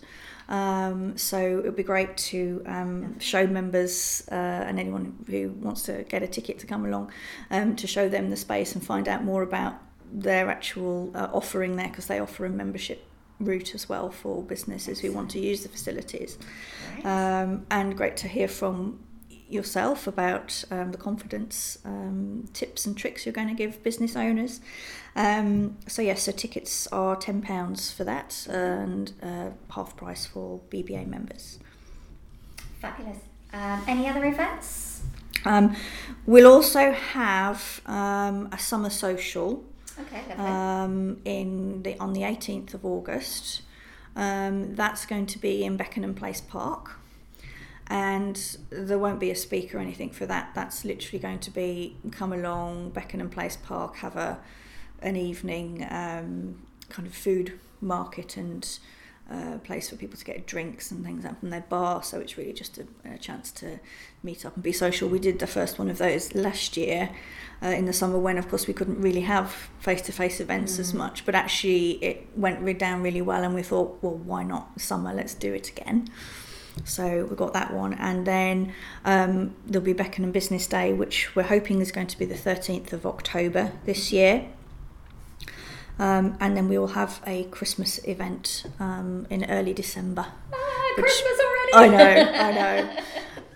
[0.48, 5.82] Um, so it would be great to um, show members uh, and anyone who wants
[5.82, 7.12] to get a ticket to come along
[7.50, 9.74] um, to show them the space and find out more about
[10.12, 13.06] their actual uh, offering there because they offer a membership
[13.40, 16.38] route as well for businesses who want to use the facilities.
[17.04, 19.00] Um, and great to hear from
[19.48, 24.60] yourself about um, the confidence um, tips and tricks you're going to give business owners.
[25.16, 30.60] Um, so yes, so tickets are ten pounds for that and uh, half price for
[30.70, 31.58] BBA members.
[32.80, 33.18] Fabulous.
[33.52, 35.02] Um, any other events?
[35.44, 35.76] Um,
[36.26, 39.62] we'll also have um, a summer social
[40.00, 43.62] Okay, um, in the on the 18th of August.
[44.16, 46.98] Um, that's going to be in Beckenham Place Park,
[47.88, 50.52] and there won't be a speaker or anything for that.
[50.54, 54.40] That's literally going to be come along Beckenham Place Park, have a
[55.00, 58.78] an evening um, kind of food market and
[59.30, 62.02] uh, place for people to get drinks and things out from their bar.
[62.02, 63.80] So it's really just a, a chance to
[64.22, 65.08] meet up and be social.
[65.08, 67.10] We did the first one of those last year
[67.62, 70.78] uh, in the summer when, of course, we couldn't really have face to face events
[70.78, 73.42] as much, but actually it went down really well.
[73.42, 75.12] And we thought, well, why not summer?
[75.14, 76.08] Let's do it again.
[76.84, 78.72] So we got that one, and then
[79.04, 82.92] um, there'll be Beckenham Business Day, which we're hoping is going to be the 13th
[82.92, 84.48] of October this year.
[85.98, 90.26] Um, and then we will have a Christmas event um, in early December.
[90.52, 91.72] Ah, which- Christmas already.
[91.74, 92.52] I know, I
[92.84, 92.96] know,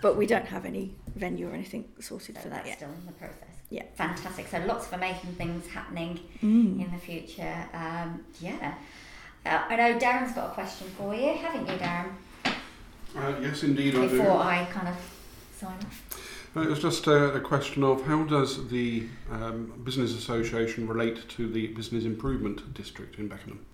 [0.03, 2.77] but we don't have any venue or anything sorted So for that yet.
[2.79, 3.35] still in the process.
[3.71, 3.83] Yeah.
[3.97, 4.47] Fantastic.
[4.49, 6.85] So lots of amazing things happening Mm.
[6.85, 7.69] in the future.
[7.75, 8.75] Um, yeah.
[9.45, 12.11] Uh, I know Darren's got a question for you, haven't you, Darren?
[13.17, 14.19] Uh, yes, indeed, I do.
[14.19, 14.97] Before I kind of
[15.59, 16.03] sign off.
[16.57, 21.49] It was just a, a question of how does the um, business association relate to
[21.49, 23.65] the business improvement district in Beckenham?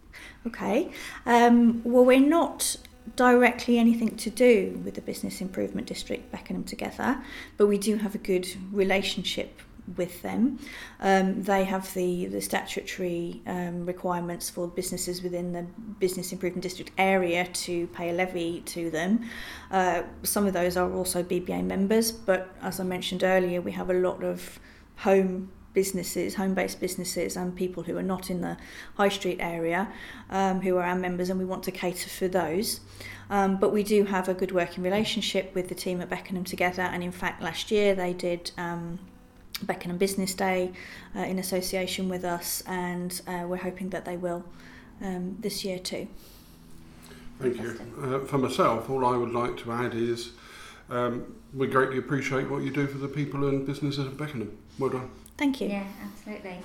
[0.47, 0.93] Okay.
[1.27, 2.77] Um, well, we're not
[3.17, 7.23] directly anything to do with the Business Improvement District Beckenham together,
[7.57, 9.61] but we do have a good relationship
[9.97, 10.59] with them.
[11.01, 15.63] Um, they have the, the statutory um, requirements for businesses within the
[15.99, 19.29] Business Improvement District area to pay a levy to them.
[19.71, 23.91] Uh, some of those are also BBA members, but as I mentioned earlier, we have
[23.91, 24.59] a lot of
[24.97, 28.57] home businesses, home-based businesses, and people who are not in the
[28.97, 29.93] high street area,
[30.31, 32.81] um, who are our members, and we want to cater for those.
[33.29, 36.83] Um, but we do have a good working relationship with the team at Beckenham together,
[36.83, 38.53] and in fact, last year they did.
[38.57, 39.01] Um,
[39.65, 40.73] Beckenham Business Day
[41.17, 44.45] uh, in association with us, and uh, we're hoping that they will
[45.03, 46.09] um, this year too.
[47.41, 47.79] Thank you.
[48.01, 50.33] Uh, for myself, all I would like to add is
[50.89, 54.57] um, we greatly appreciate what you do for the people and businesses of Beckenham.
[54.79, 55.11] Well done.
[55.37, 55.69] Thank you.
[55.69, 56.59] Yeah, absolutely.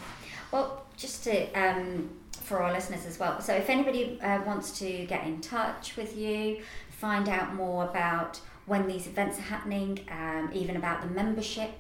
[0.52, 2.10] Well, just to um,
[2.50, 3.42] for our listeners as well.
[3.42, 8.40] So, if anybody uh, wants to get in touch with you, find out more about
[8.66, 11.72] when these events are happening, um, even about the membership,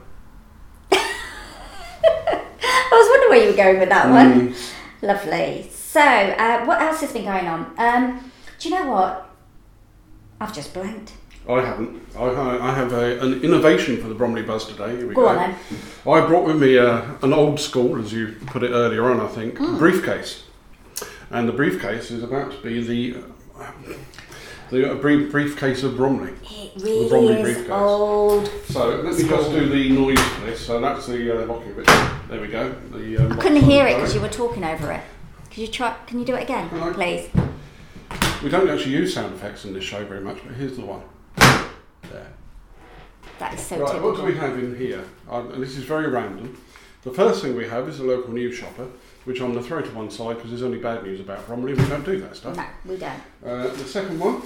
[0.93, 4.51] I was wondering where you were going with that one.
[4.51, 4.73] Mm.
[5.03, 5.71] Lovely.
[5.73, 7.73] So, uh, what else has been going on?
[7.79, 9.31] Um, do you know what?
[10.41, 11.13] I've just blanked.
[11.49, 12.03] I haven't.
[12.17, 14.97] I, I I have a, an innovation for the Bromley Buzz today.
[14.97, 15.29] Here we Go go.
[15.29, 15.57] on then.
[16.07, 19.29] I brought with me a, an old school, as you put it earlier on, I
[19.29, 19.79] think, Hmm.
[19.79, 20.43] briefcase.
[21.31, 23.17] And the briefcase is about to be the
[24.71, 26.33] The uh, brief, briefcase of Bromley.
[26.45, 27.71] It Bromley really is briefcase.
[27.71, 28.51] old.
[28.69, 30.61] So let me just do the noise for this.
[30.67, 31.87] So that's the uh, locking bit.
[32.29, 32.75] There we go.
[32.93, 35.01] The, um, I couldn't hear it because you were talking over it.
[35.49, 35.97] Could you try?
[36.07, 36.93] Can you do it again, Hello.
[36.93, 37.31] please?
[38.43, 41.01] We don't actually use sound effects in this show very much, but here's the one.
[42.13, 42.33] There.
[43.39, 44.11] That is so right, typical.
[44.11, 45.05] what do we have in here?
[45.31, 46.61] Um, and this is very random.
[47.05, 48.89] The first thing we have is a local news shopper,
[49.25, 51.75] which I'm going to throw to one side because there's only bad news about Bromley.
[51.75, 52.57] We don't do that stuff.
[52.57, 53.21] No, we don't.
[53.45, 54.43] Uh, the second one,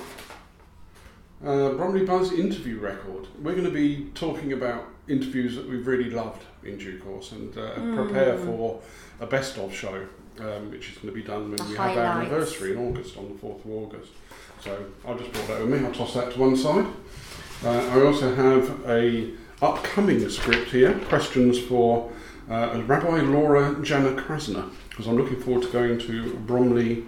[1.45, 3.27] uh, Bromley Buzz interview record.
[3.41, 7.57] We're going to be talking about interviews that we've really loved in due course and
[7.57, 8.81] uh, prepare for
[9.21, 10.07] a best of show,
[10.39, 13.17] um, which is going to be done when The we have our anniversary in August,
[13.17, 14.13] on the 4th of August.
[14.61, 15.85] So I just brought that with me.
[15.87, 16.87] I'll toss that to one side.
[17.65, 22.11] Uh, I also have a upcoming script here, questions for
[22.51, 27.05] uh, Rabbi Laura Jana Krasner, because I'm looking forward to going to Bromley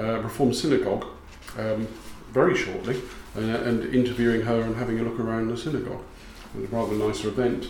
[0.00, 1.04] uh, Reformed Synagogue
[1.58, 1.86] um,
[2.30, 3.02] very shortly
[3.36, 6.02] uh, and interviewing her and having a look around the synagogue.
[6.54, 7.66] It was a rather nicer event.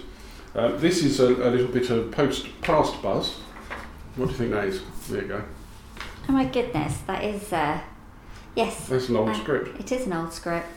[0.55, 3.31] Uh, this is a, a little bit of post past buzz.
[4.15, 4.81] What do you think that is?
[5.09, 5.43] There you go.
[6.29, 7.53] Oh my goodness, that is.
[7.53, 7.81] Uh,
[8.55, 8.87] yes.
[8.87, 10.69] That's an old Uh, script It is an old script.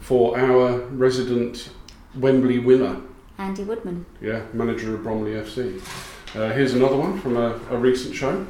[0.00, 1.70] For our resident
[2.16, 3.00] Wembley winner.
[3.38, 4.06] Andy Woodman.
[4.20, 5.80] Yeah, manager of Bromley FC.
[6.36, 8.46] Uh, here's another one from a, a recent show.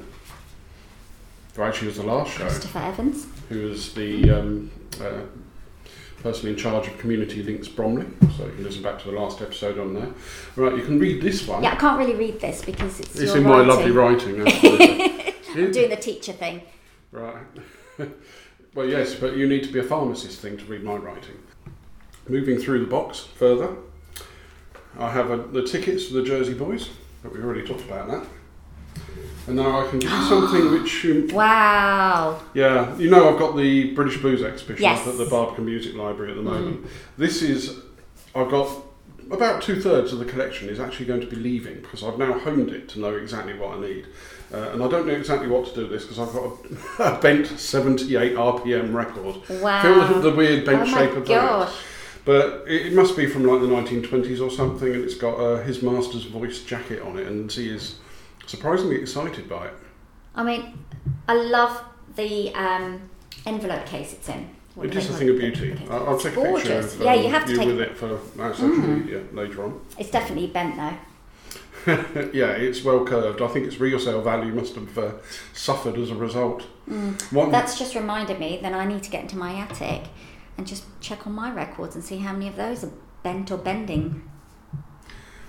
[1.57, 2.44] Or actually, it was the last show.
[2.44, 3.26] Christopher Evans.
[3.48, 4.70] Who was the um,
[5.01, 5.20] uh,
[6.22, 8.07] person in charge of Community Links Bromley.
[8.36, 10.09] So you can listen back to the last episode on there.
[10.57, 11.62] Right, you can read this one.
[11.62, 13.18] Yeah, I can't really read this because it's.
[13.18, 14.40] It's in my lovely writing.
[14.46, 16.62] I'm doing the teacher thing.
[17.11, 17.44] Right.
[18.74, 21.36] well, yes, but you need to be a pharmacist thing to read my writing.
[22.28, 23.76] Moving through the box further,
[24.98, 26.88] I have a, the tickets for the Jersey Boys,
[27.22, 28.26] but we've already talked about that.
[29.46, 32.40] And now I can give you something which, you, Wow.
[32.54, 35.06] yeah, you know, I've got the British Blues exhibition Yes.
[35.06, 36.78] at the Barbican Music Library at the moment.
[36.78, 36.88] Mm-hmm.
[37.18, 37.78] This is,
[38.34, 38.70] I've got
[39.30, 42.38] about two thirds of the collection is actually going to be leaving because I've now
[42.38, 44.06] honed it to know exactly what I need.
[44.53, 47.16] Uh, and I don't know exactly what to do with this because I've got a,
[47.18, 49.36] a bent 78 RPM record.
[49.61, 49.82] Wow.
[49.82, 51.28] Feel the, the weird bent oh shape of that.
[51.28, 51.74] gosh.
[52.24, 55.62] But it, it must be from like the 1920s or something, and it's got uh,
[55.62, 57.96] his master's voice jacket on it, and he is
[58.46, 59.74] surprisingly excited by it.
[60.34, 60.78] I mean,
[61.28, 61.82] I love
[62.16, 63.09] the um,
[63.46, 64.51] envelope case it's in.
[64.74, 65.76] What It is a thing of beauty.
[65.90, 67.76] I'll, take a picture of Yeah, um, you have to take- Mm.
[67.76, 69.80] with it for our social media later on.
[69.98, 70.94] It's definitely bent though.
[72.33, 73.41] yeah, it's well curved.
[73.41, 75.12] I think its resale value must have uh,
[75.53, 76.62] suffered as a result.
[77.31, 80.03] One, That's just reminded me that I need to get into my attic
[80.59, 83.59] and just check on my records and see how many of those are bent or
[83.59, 84.28] bending.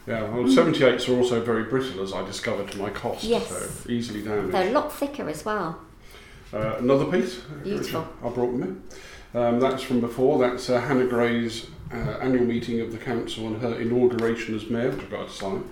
[0.08, 3.24] yeah, well, 78s are also very brittle, as I discovered to my cost.
[3.24, 3.48] Yes.
[3.48, 4.54] So easily damaged.
[4.54, 5.80] They're a lot thicker as well.
[6.54, 8.08] Uh, another piece, Beautiful.
[8.24, 8.76] I brought with me.
[9.34, 10.38] Um, that's from before.
[10.40, 14.92] That's uh, Hannah Gray's uh, annual meeting of the council and her inauguration as mayor,
[14.92, 15.64] which I've got to sign.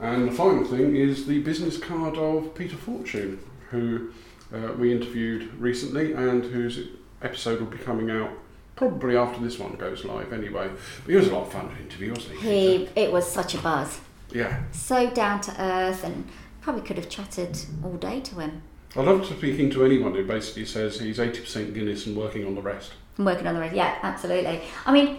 [0.00, 3.38] And the final thing is the business card of Peter Fortune,
[3.70, 4.12] who
[4.52, 6.88] uh, we interviewed recently and whose
[7.22, 8.30] episode will be coming out
[8.76, 10.70] probably after this one goes live anyway.
[11.04, 12.78] But he was a lot of fun to interview, wasn't he?
[12.78, 14.00] He, it was such a buzz.
[14.32, 14.62] Yeah.
[14.72, 16.26] So down to earth and
[16.62, 18.62] probably could have chatted all day to him.
[18.96, 22.62] I love speaking to anyone who basically says he's 80% Guinness and working on the
[22.62, 22.92] rest.
[23.18, 24.62] I'm working on the rest, Yeah, absolutely.
[24.86, 25.18] I mean,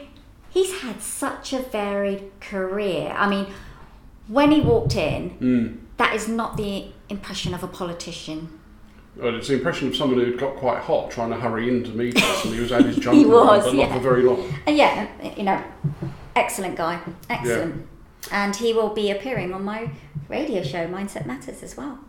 [0.49, 3.13] he's had such a varied career.
[3.15, 3.47] I mean,
[4.32, 5.77] when he walked in, Mm.
[5.97, 8.47] that is not the impression of a politician.
[9.17, 11.91] Well, it's the impression of someone who'd got quite hot trying to hurry in to
[11.91, 13.93] meet us, and he was at his jump He was, but not yeah.
[13.93, 14.41] for very long.
[14.65, 15.61] And yeah, you know,
[16.36, 17.86] excellent guy, excellent.
[18.32, 19.89] And he will be appearing on my
[20.29, 21.99] radio show, Mindset Matters, as well.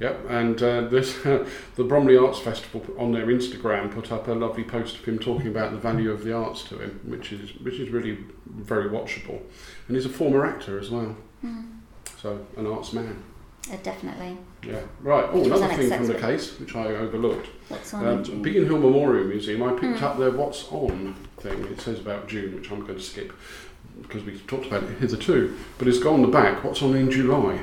[0.00, 1.18] Yep, and uh, this
[1.78, 5.48] the Bromley Arts Festival on their Instagram put up a lovely post of him talking
[5.48, 9.40] about the value of the arts to him, which is which is really very watchable.
[9.88, 11.62] And he's a former actor as well, Hmm.
[12.22, 13.20] So an arts man.
[13.72, 14.36] Uh, definitely.
[14.64, 15.24] Yeah, right.
[15.32, 17.48] Oh, another thing from the case which I overlooked.
[17.68, 18.42] What's on Um, in June?
[18.42, 20.04] Biggin Hill Memorial Museum, I picked Hmm.
[20.04, 21.64] up their What's On thing.
[21.64, 23.32] It says about June, which I'm going to skip
[24.00, 25.54] because we've talked about it hitherto.
[25.78, 27.60] But it's got on the back What's On in July.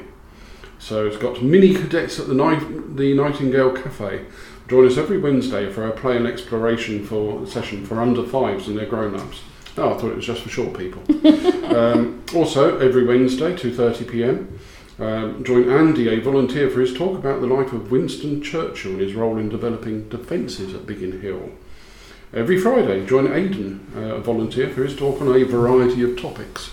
[0.78, 4.26] So it's got mini cadets at the, Ni- the Nightingale Cafe.
[4.70, 8.78] Join us every Wednesday for our play and exploration for session for under fives and
[8.78, 9.42] their grown ups.
[9.78, 11.02] Oh, I thought it was just for short people.
[11.76, 14.60] um, also, every Wednesday, 2:30 p.m.
[15.00, 19.02] Um, join Andy, a volunteer, for his talk about the life of Winston Churchill and
[19.02, 21.52] his role in developing defences at Biggin Hill.
[22.34, 26.72] Every Friday, join Aidan, uh, a volunteer, for his talk on a variety of topics.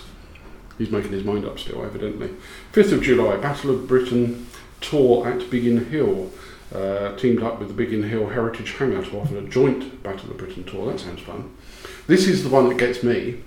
[0.77, 2.29] He's making his mind up still, evidently.
[2.73, 4.47] 5th of July, Battle of Britain
[4.81, 6.31] tour at Biggin Hill.
[6.75, 10.37] uh, teamed up with the Biggin Hill Heritage Hangar to offer a joint Battle of
[10.37, 10.91] Britain tour.
[10.91, 11.55] That sounds fun.
[12.07, 13.41] This is the one that gets me,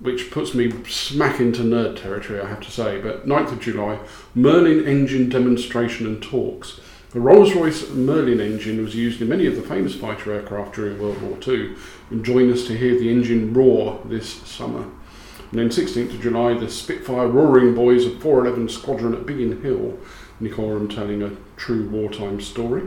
[0.00, 3.00] which puts me smack into nerd territory, I have to say.
[3.00, 3.98] But 9th of July,
[4.34, 6.80] Merlin engine demonstration and talks.
[7.12, 11.00] The Rolls Royce Merlin engine was used in many of the famous fighter aircraft during
[11.00, 11.74] World War II.
[12.10, 14.82] And join us to hear the engine roar this summer.
[15.50, 19.98] And then 16th of July, the Spitfire Roaring Boys of 411 Squadron at Biggin Hill.
[20.40, 22.82] Nick Oram telling a true wartime story.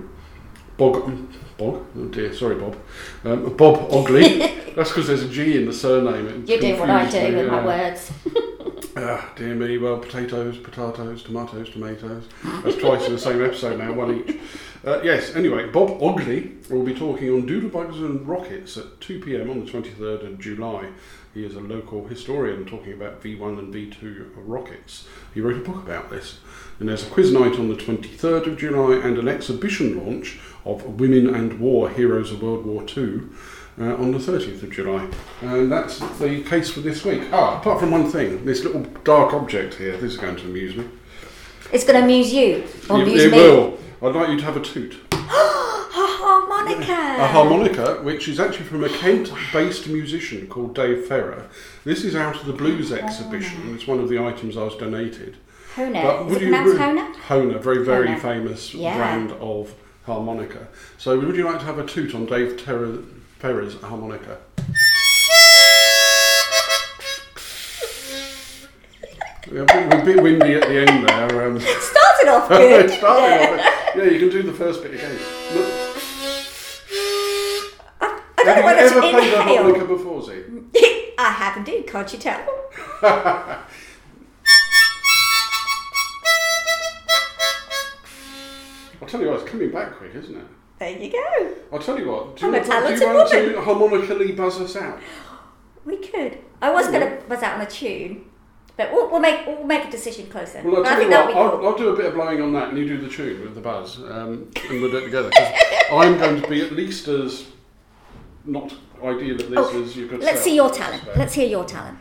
[0.80, 1.12] Bog,
[1.58, 2.78] Bog, oh dear, sorry Bob.
[3.26, 4.40] Um, Bob Ogley.
[4.76, 6.28] That's because there's a G in the surname.
[6.28, 8.12] It You're doing what I do with my words.
[8.96, 9.78] Ah, dear me.
[9.78, 12.28] Well, potatoes, potatoes, tomatoes, tomatoes.
[12.64, 14.38] That's twice in the same episode now, one each.
[14.86, 19.50] Uh, yes, anyway, Bob Ogley will be talking on doodlebugs and rockets at 2 pm
[19.50, 20.90] on the 23rd of July.
[21.34, 25.08] He is a local historian talking about V1 and V2 rockets.
[25.34, 26.40] He wrote a book about this.
[26.80, 31.00] And there's a quiz night on the 23rd of July and an exhibition launch of
[31.00, 33.24] Women and War Heroes of World War II
[33.80, 35.08] uh, on the 30th of July.
[35.42, 37.24] And that's the case for this week.
[37.32, 40.76] Ah, apart from one thing, this little dark object here, this is going to amuse
[40.76, 40.86] me.
[41.72, 42.66] It's going to amuse you.
[42.90, 43.38] Or it amuse it me.
[43.38, 43.80] will.
[44.02, 44.98] I'd like you to have a toot.
[45.92, 46.92] A harmonica.
[47.24, 51.48] A harmonica, which is actually from a Kent based musician called Dave Ferrer.
[51.84, 53.74] This is out of the Blues exhibition.
[53.74, 55.38] It's one of the items I was donated.
[55.76, 56.30] Hohner.
[56.30, 57.14] Is it pronounced Hohner?
[57.28, 58.20] Hohner, very, very Hohner.
[58.22, 58.96] famous Yeah.
[58.98, 59.74] brand of
[60.06, 60.68] harmonica.
[60.98, 63.00] So, would you like to have a toot on Dave Terra,
[63.40, 64.38] Ferrer's harmonica?
[69.50, 71.48] Yeah, a bit, a bit windy at the end there.
[71.48, 72.86] Um, Started off good.
[72.92, 73.66] it started off-
[73.96, 75.18] yeah, you can do the first bit again.
[75.56, 75.74] Look,
[78.02, 80.32] I don't know have you ever played a harmonica before, Z?
[81.18, 82.46] I have indeed, can't you tell?
[89.02, 90.46] I'll tell you what, it's coming back quick, isn't it?
[90.80, 91.54] There you go.
[91.74, 92.38] I'll tell you what.
[92.38, 95.00] Do I'm you, a want, do you want to harmonically buzz us out?
[95.84, 96.38] We could.
[96.62, 98.30] I was going to buzz out on a tune,
[98.78, 100.62] but we'll, we'll make we'll make a decision closer.
[100.64, 101.36] Well, I'll But I tell you what.
[101.38, 101.68] I'll, cool.
[101.68, 103.62] I'll do a bit of blowing on that, and you do the tune with the
[103.62, 105.30] buzz, um, and we'll do it together.
[105.92, 107.46] I'm going to be at least as
[108.46, 108.74] not
[109.04, 110.22] ideal at this Oh, as you could.
[110.22, 111.04] Let's see your talent.
[111.18, 111.98] Let's hear your talent.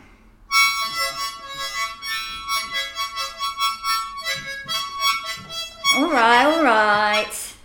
[5.97, 7.55] All right, all right.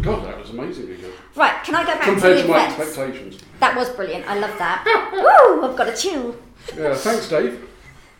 [0.00, 2.80] God, amazingly good Right, can I go back compared to to my events?
[2.80, 3.42] expectations.
[3.60, 4.26] That was brilliant.
[4.28, 4.84] I love that.
[5.12, 5.68] Woo!
[5.68, 6.36] I've got a chill.
[6.76, 7.68] Yeah, thanks, Dave.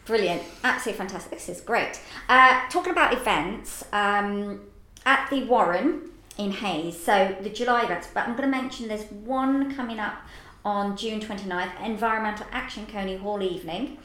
[0.05, 0.43] Brilliant.
[0.62, 1.32] Absolutely fantastic.
[1.32, 2.01] This is great.
[2.28, 4.61] Uh, talking about events, um,
[5.05, 9.11] at the Warren in Hayes, so the July events, but I'm going to mention there's
[9.11, 10.16] one coming up
[10.64, 13.99] on June 29th, Environmental Action Coney Hall evening.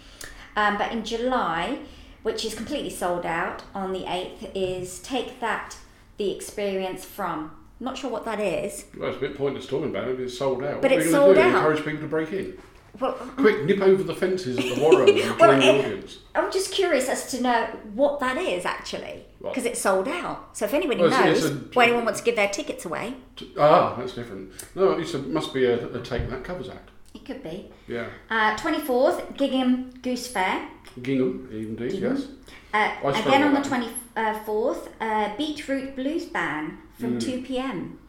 [0.56, 1.80] Um, but in July,
[2.24, 5.78] which is completely sold out on the 8th, is Take That
[6.18, 7.52] The Experience From.
[7.82, 8.86] Not sure what that is.
[8.98, 10.20] Well, it's a bit pointless talking about it.
[10.20, 10.82] It's sold out.
[10.84, 11.42] But what it's sold do?
[11.42, 11.48] out.
[11.56, 12.58] Encourage people to break in.
[13.00, 16.20] Well, Quick, nip over the fences at the Warren and join Well, the audience.
[16.36, 17.66] I'm just curious as to know
[17.96, 20.56] what that is actually, because it's sold out.
[20.56, 23.16] So if anybody Well, knows, it's a- or anyone wants to give their tickets away,
[23.38, 24.52] T- Ah, that's different.
[24.76, 26.90] No, it must be a, a Take That Covers Act.
[27.16, 27.72] it could be.
[27.88, 28.08] Yeah.
[28.30, 30.68] Uh, 24th, Gingham Goose Fair.
[31.02, 32.18] Gingham, indeed, Gingham.
[32.18, 32.28] yes.
[32.74, 37.22] Uh, again on the 24th, uh, Beetroot Blues Band from Mm.
[37.22, 38.00] 2 p.m.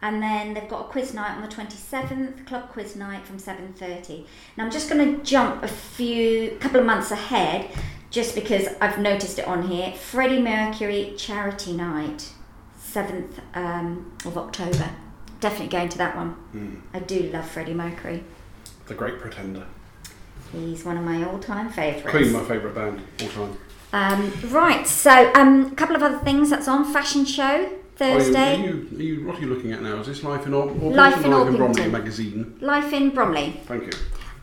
[0.00, 4.24] And then they've got a quiz night on the 27th, club quiz night from 7.30.
[4.56, 7.68] Now I'm just going to jump a few, couple of months ahead,
[8.10, 9.92] just because I've noticed it on here.
[9.92, 12.32] Freddie Mercury Charity Night,
[12.80, 14.90] 7th um, of October.
[15.40, 16.36] Definitely going to that one.
[16.54, 16.80] Mm.
[16.94, 18.22] I do love Freddie Mercury.
[18.86, 19.66] The Great Pretender.
[20.52, 22.08] He's one of my all-time favourites.
[22.08, 23.58] Queen, my favourite band all time.
[23.92, 28.54] Um, right, so um, a couple of other things that's on fashion show Thursday.
[28.54, 29.96] Are you, are you, are you, what are you looking at now?
[30.00, 32.56] Is this Life in Or- Orpington Life in Life in Bromley magazine?
[32.60, 33.60] Life in Bromley.
[33.66, 33.92] Thank you.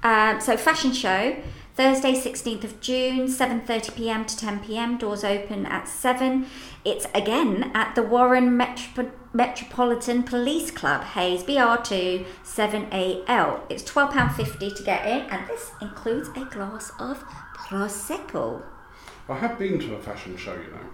[0.04, 1.36] Um, so fashion show
[1.76, 4.26] Thursday, 16th of June, 7:30 p.m.
[4.26, 4.98] to 10 p.m.
[4.98, 6.46] Doors open at seven.
[6.86, 13.60] It's again at the Warren Metro- Metropolitan Police Club, Hayes BR2 7AL.
[13.70, 17.24] It's £12.50 to get in, and this includes a glass of
[17.58, 18.64] prosecco.
[19.28, 20.88] I have been to a fashion show, you know.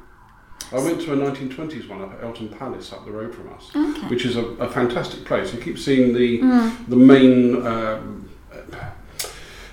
[0.73, 3.69] I went to a 1920s one up at Eltham Palace up the road from us,
[3.75, 4.07] Okay.
[4.07, 5.53] which is a, a fantastic place.
[5.53, 6.87] You keep seeing the Mm.
[6.87, 8.29] the main um,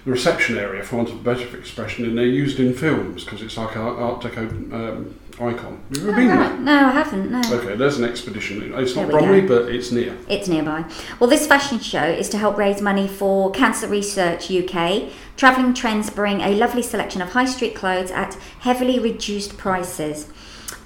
[0.05, 3.43] the reception area, for want of a better expression, and they're used in films because
[3.43, 5.81] it's like an Art Deco um, icon.
[5.91, 6.57] Have you ever been there?
[6.59, 7.31] No, I haven't.
[7.31, 7.41] No.
[7.53, 8.73] Okay, there's an expedition.
[8.75, 9.49] It's not Bromley, go.
[9.65, 10.17] but it's near.
[10.29, 10.85] It's nearby.
[11.21, 15.11] Well, this fashion show is to help raise money for Cancer Research UK.
[15.37, 20.29] Travelling Trends bring a lovely selection of high street clothes at heavily reduced prices.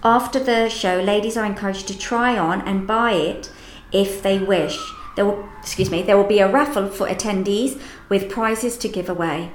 [0.05, 3.51] After the show, ladies are encouraged to try on and buy it
[3.93, 4.79] if they wish.
[5.17, 9.09] There will, excuse me, there will be a raffle for attendees with prizes to give
[9.09, 9.53] away.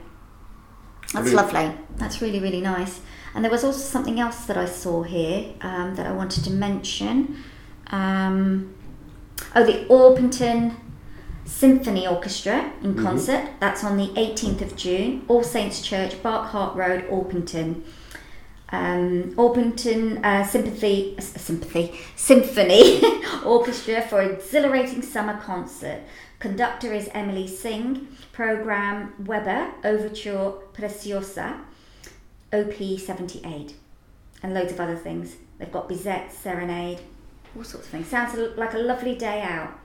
[1.13, 1.35] That's Brilliant.
[1.53, 1.77] lovely.
[1.97, 3.01] That's really, really nice.
[3.33, 6.51] And there was also something else that I saw here um, that I wanted to
[6.51, 7.37] mention.
[7.87, 8.73] Um,
[9.55, 10.75] oh, the Orpington
[11.45, 13.03] Symphony Orchestra in Mhm.
[13.03, 13.49] concert.
[13.59, 15.23] That's on the 18th of June.
[15.27, 17.83] All Saints Church, Bark Hart Road, Orpington.
[18.69, 23.01] Um, Orpington uh, Sympathy, uh, Sympathy Symphony
[23.45, 26.01] Orchestra for exhilarating summer concert.
[26.39, 28.07] Conductor is Emily Singh.
[28.33, 31.59] Program Weber Overture Preciosa,
[32.53, 33.73] OP 78,
[34.43, 35.37] and loads of other things.
[35.57, 36.99] They've got Bizet Serenade,
[37.55, 38.07] all sorts of things.
[38.07, 39.79] Sounds a- like a lovely day out.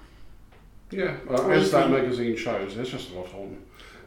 [0.91, 3.57] Yeah, uh, as that magazine shows, there's just a lot on.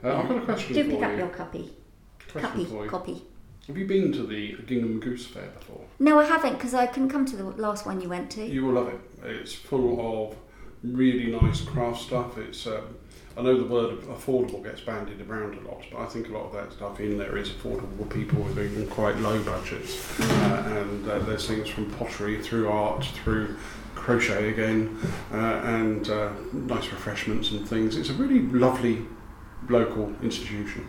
[0.03, 1.73] Uh, I've got a question Do pick up your copy.
[2.31, 2.83] question Copy.
[2.83, 2.89] you.
[2.89, 3.23] Copy.
[3.67, 5.81] Have you been to the Gingham Goose Fair before?
[5.97, 8.45] No, I haven't because I couldn't come to the last one you went to.
[8.45, 8.99] You will love it.
[9.23, 10.35] It's full of
[10.83, 12.37] really nice craft stuff.
[12.37, 12.95] It's um,
[13.35, 16.45] I know the word affordable gets bandied around a lot, but I think a lot
[16.45, 20.19] of that stuff in there is affordable for people with even quite low budgets.
[20.19, 23.57] Uh, and uh, there's things from pottery through art through
[23.95, 24.95] crochet again,
[25.33, 27.97] uh, and uh, nice refreshments and things.
[27.97, 29.07] It's a really lovely
[29.69, 30.87] local institution.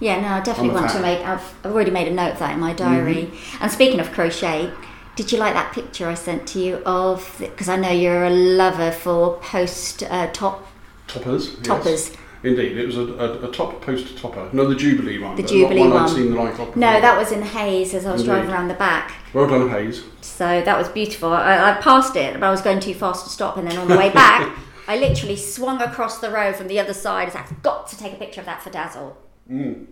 [0.00, 1.20] Yeah, no, I definitely want to make.
[1.20, 3.30] I've, I've already made a note of that in my diary.
[3.60, 4.72] And speaking of crochet,
[5.14, 7.36] did you like that picture I sent to you of?
[7.38, 10.66] Because I know you're a lover for post uh, top
[11.06, 11.50] Toppers.
[11.50, 11.66] yes.
[11.66, 12.16] toppers.
[12.42, 14.48] Indeed, it was a, a, a top post topper.
[14.54, 15.36] No, the Jubilee one.
[15.36, 15.90] The Jubilee one.
[15.90, 16.02] one.
[16.04, 18.32] I'd seen the of No, that was in Hayes as I was Indeed.
[18.32, 19.12] driving around the back.
[19.34, 20.04] Well done, Hayes.
[20.22, 21.30] So that was beautiful.
[21.34, 23.58] I, I passed it, but I was going too fast to stop.
[23.58, 24.56] And then on the way back,
[24.88, 27.28] I literally swung across the road from the other side.
[27.36, 29.18] I've got to take a picture of that for Dazzle.
[29.50, 29.86] Mm.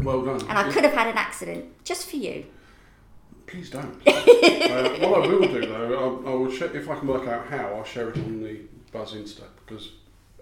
[0.00, 0.40] Well done.
[0.48, 2.46] And I could have had an accident just for you.
[3.46, 3.84] Please don't.
[4.06, 7.46] uh, what I will do though, I, I will share, if I can work out
[7.46, 8.60] how, I'll share it on the
[8.92, 9.92] Buzz Insta because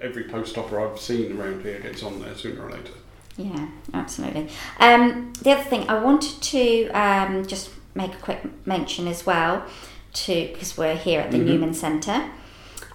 [0.00, 2.92] every post stopper I've seen around here gets on there sooner or later.
[3.36, 4.48] Yeah, absolutely.
[4.78, 9.64] Um, the other thing I wanted to um, just make a quick mention as well,
[10.12, 11.44] to because we're here at the Mhm.
[11.46, 12.30] Newman Centre.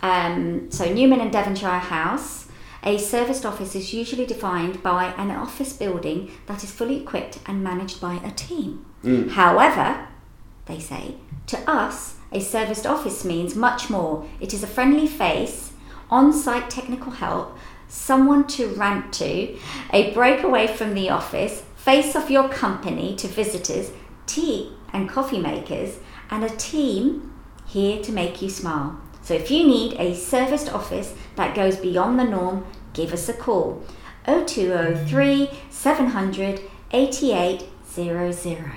[0.02, 2.47] Um, so Newman and Devonshire House,
[2.88, 7.62] a serviced office is usually defined by an office building that is fully equipped and
[7.62, 8.86] managed by a team.
[9.04, 9.32] Mm.
[9.32, 10.08] However,
[10.68, 11.16] they say,
[11.48, 14.26] to us, a serviced office means much more.
[14.40, 15.74] It is a friendly face,
[16.10, 17.58] on site technical help,
[17.90, 19.60] someone to rant to,
[19.92, 23.92] a break away from the office, face off your company to visitors,
[24.28, 27.34] tea and coffee makers, and a team
[27.66, 28.98] here to make you smile.
[29.28, 32.66] So if you need a serviced office that goes beyond the norm,
[32.98, 33.82] give us a call.
[34.26, 38.72] 0203 700 8800.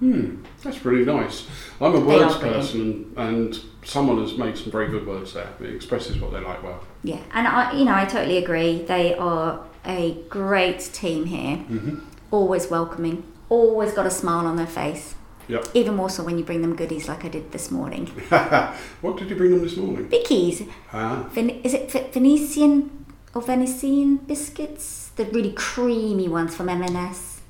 [0.00, 1.46] Hmm, that's really nice.
[1.80, 5.48] I'm a They words person, and, and someone has made some very good words there.
[5.60, 6.80] It expresses what they like well.
[7.04, 8.82] Yeah, and I, you know, I totally agree.
[8.82, 11.56] They are a great team here.
[11.58, 12.00] hmm
[12.32, 13.22] Always welcoming.
[13.48, 15.14] Always got a smile on their face.
[15.48, 15.66] Yep.
[15.74, 18.06] Even more so when you bring them goodies like I did this morning.
[19.02, 20.08] what did you bring them this morning?
[20.08, 20.62] Vicky's.
[20.92, 23.01] Ah, Ven- is it Ve- Venetian
[23.34, 25.10] or Venetian biscuits?
[25.16, 27.40] The really creamy ones from M&S.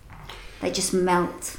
[0.60, 1.56] They just melt.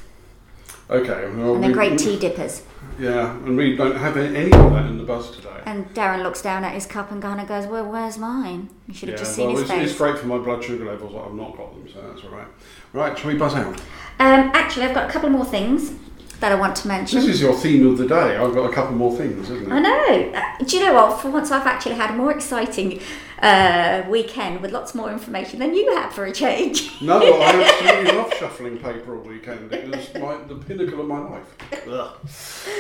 [0.90, 1.30] okay.
[1.36, 2.64] Well, And they're we- great tea dippers.
[3.00, 5.62] Yeah, and we don't have any of that in the bus today.
[5.66, 8.70] And Darren looks down at his cup and kind of goes, well, where's mine?
[8.88, 9.90] You should have yeah, just seen well, his it's, face.
[9.92, 12.48] it's great for my blood sugar levels I've not got them, so that's all right.
[12.92, 13.80] Right, shall we buzz out?
[14.20, 15.94] Um, actually, I've got a couple more things
[16.40, 17.20] that I want to mention.
[17.20, 18.38] This is your theme of the day.
[18.38, 19.72] I've got a couple more things, isn't it?
[19.72, 20.32] I know.
[20.34, 21.22] Uh, do you know what?
[21.22, 23.00] For once, I've actually had a more exciting
[23.40, 27.02] uh, weekend with lots more information than you had for a change.
[27.02, 27.46] No, I
[27.82, 29.72] absolutely love shuffling paper all weekend.
[29.72, 31.88] It was my, the pinnacle of my life.
[31.88, 32.28] Ugh.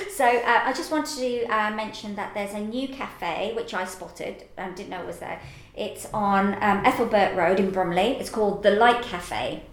[0.09, 3.85] So uh, I just wanted to uh, mention that there's a new cafe which I
[3.85, 5.41] spotted and didn't know it was there.
[5.75, 8.17] It's on um, Ethelbert Road in Bromley.
[8.19, 9.63] It's called the Light Cafe.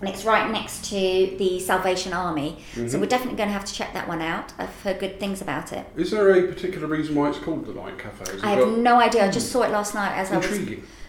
[0.00, 0.96] And it's right next to
[1.38, 2.58] the Salvation Army.
[2.74, 2.88] Mm-hmm.
[2.88, 4.52] So we're definitely going to have to check that one out.
[4.58, 5.86] I've heard good things about it.
[5.96, 8.30] Is there a particular reason why it's called the Light Cafe?
[8.32, 9.26] Has I have got- no idea.
[9.26, 10.60] I just saw it last night as I was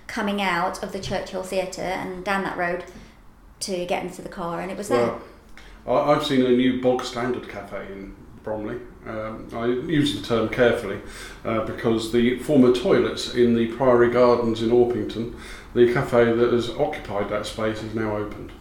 [0.07, 2.85] coming out of the Churchill Theatre and down that road
[3.61, 5.15] to get into the car, and it was there.
[5.85, 8.77] Well, I- I've seen a new bog standard cafe in Bromley.
[9.05, 10.99] Um, I use the term carefully
[11.43, 15.35] uh, because the former toilets in the Priory Gardens in Orpington,
[15.73, 18.51] the cafe that has occupied that space, is now opened.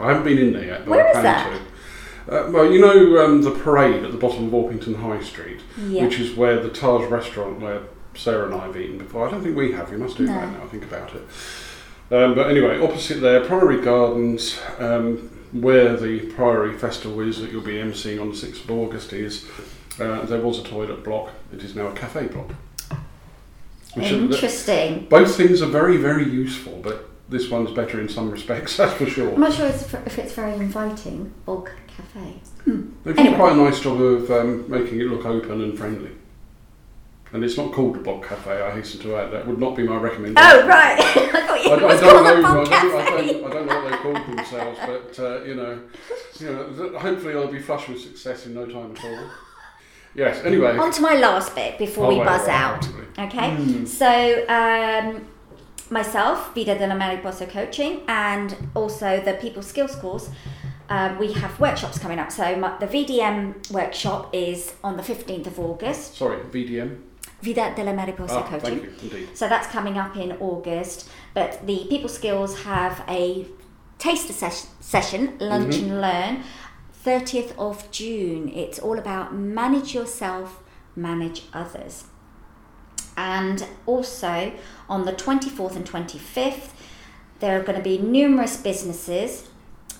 [0.00, 1.60] I haven't been in there yet, but Where I is plan that?
[2.26, 2.46] to.
[2.46, 6.04] Uh, well, you know um, the parade at the bottom of Orpington High Street, Yeah.
[6.04, 7.80] which is where the Taj restaurant where
[8.14, 9.26] Sarah and I have eaten before.
[9.26, 9.90] I don't think we have.
[9.90, 10.32] We must do No.
[10.34, 10.62] that now.
[10.64, 11.22] I think about it.
[12.14, 14.58] Um, but anyway, opposite there, Priory Gardens.
[14.78, 19.14] Um, where the Priory Festival is that you'll be emceeing on the 6th of August
[19.14, 19.46] is,
[19.98, 21.30] uh, there was a toilet block.
[21.54, 22.50] It is now a cafe block.
[23.94, 25.06] Which are- Interesting.
[25.08, 29.06] both things are very, very useful, but this one's better in some respects, that's for
[29.06, 29.32] sure.
[29.34, 31.32] I'm not sure if it's very inviting.
[31.44, 32.40] Bog Cafe.
[32.64, 33.36] They've done Anyway.
[33.36, 36.10] quite a nice job of um, making it look open and friendly.
[37.32, 39.30] And it's not called the Bog Cafe, I hasten to add.
[39.32, 40.36] That would not be my recommendation.
[40.50, 42.36] Oh right, I thought you I, I don't called know.
[42.36, 43.32] the Bog I don't, I, Cafe.
[43.32, 45.80] don't, I don't know what they called themselves, but uh, you know,
[46.40, 49.30] you know, hopefully I'll be flush with success in no time at all.
[50.14, 50.42] Yes.
[50.44, 50.76] Anyway.
[50.78, 52.76] On to my last bit before Oh, we wait, buzz right, out.
[52.78, 53.24] absolutely.
[53.24, 53.84] Okay, Hmm.
[53.84, 55.26] so um,
[55.90, 60.30] myself, Vida de la Mariposa Coaching, and also the People Skills course,
[60.88, 62.30] um, we have workshops coming up.
[62.32, 67.02] So my, the VDM workshop is on the 15th of August, Sorry, VDM.
[67.42, 68.80] Vida de la Mariposa Ah, Coaching.
[68.80, 69.28] thank you indeed.
[69.36, 71.08] So that's coming up in August.
[71.34, 73.46] But the People Skills have a
[73.98, 75.90] taster ses- session, lunch Mm-hmm.
[75.92, 76.42] and learn,
[77.04, 78.48] 30th of June.
[78.48, 80.60] It's all about manage yourself,
[80.96, 82.04] manage others.
[83.18, 84.52] And also
[84.88, 86.70] on the 24th and 25th,
[87.40, 89.48] there are going to be numerous businesses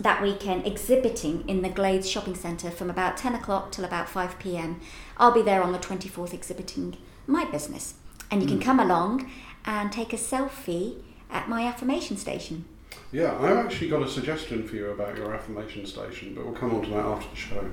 [0.00, 4.38] that weekend exhibiting in the Glades Shopping Centre from about 10 o'clock till about 5
[4.38, 4.80] pm.
[5.16, 6.96] I'll be there on the 24th exhibiting
[7.26, 7.94] my business.
[8.30, 9.28] And you can come along
[9.64, 12.66] and take a selfie at my affirmation station.
[13.10, 16.72] Yeah, I've actually got a suggestion for you about your affirmation station, but we'll come
[16.72, 17.70] on to that after the show.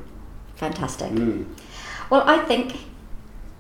[0.56, 1.12] Fantastic.
[1.12, 1.46] Mm.
[2.10, 2.78] Well, I think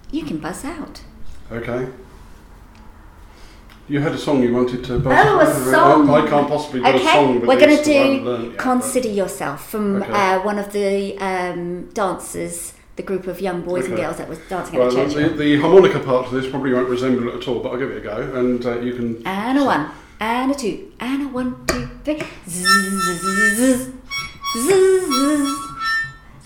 [0.09, 1.03] you can buzz out.
[1.51, 1.87] Okay.
[3.87, 4.95] You had a song you wanted to.
[5.05, 6.09] Oh, a song.
[6.09, 7.45] I, I can't possibly do a song.
[7.45, 10.11] we're going to this that I haven't do yet, Consider Yourself from Okay.
[10.11, 14.39] uh, one of the um, dancers, the group of young boys and girls that was
[14.49, 15.37] dancing but- at the the, church.
[15.37, 17.97] the harmonica part of this probably won't resemble it at all, but I'll give it
[17.97, 19.21] a go, and uh, you can.
[19.27, 22.21] And a one, and a two, and a one, two, three.
[22.49, 23.91] Zzz, zzz, zzz,
[24.57, 24.71] zzz,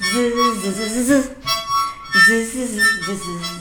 [0.01, 0.25] zzz,
[0.59, 1.29] zzz, zzz, zzz,
[2.27, 3.58] zzz, zzz, zzz, zzz.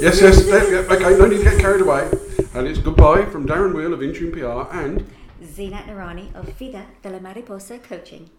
[0.00, 2.08] Yes, yes, okay, no need to get carried away.
[2.54, 5.04] And it's goodbye from Darren Weale of Intune PR and.
[5.42, 8.30] Zeenat Noorani of Vida de la Mariposa Coaching.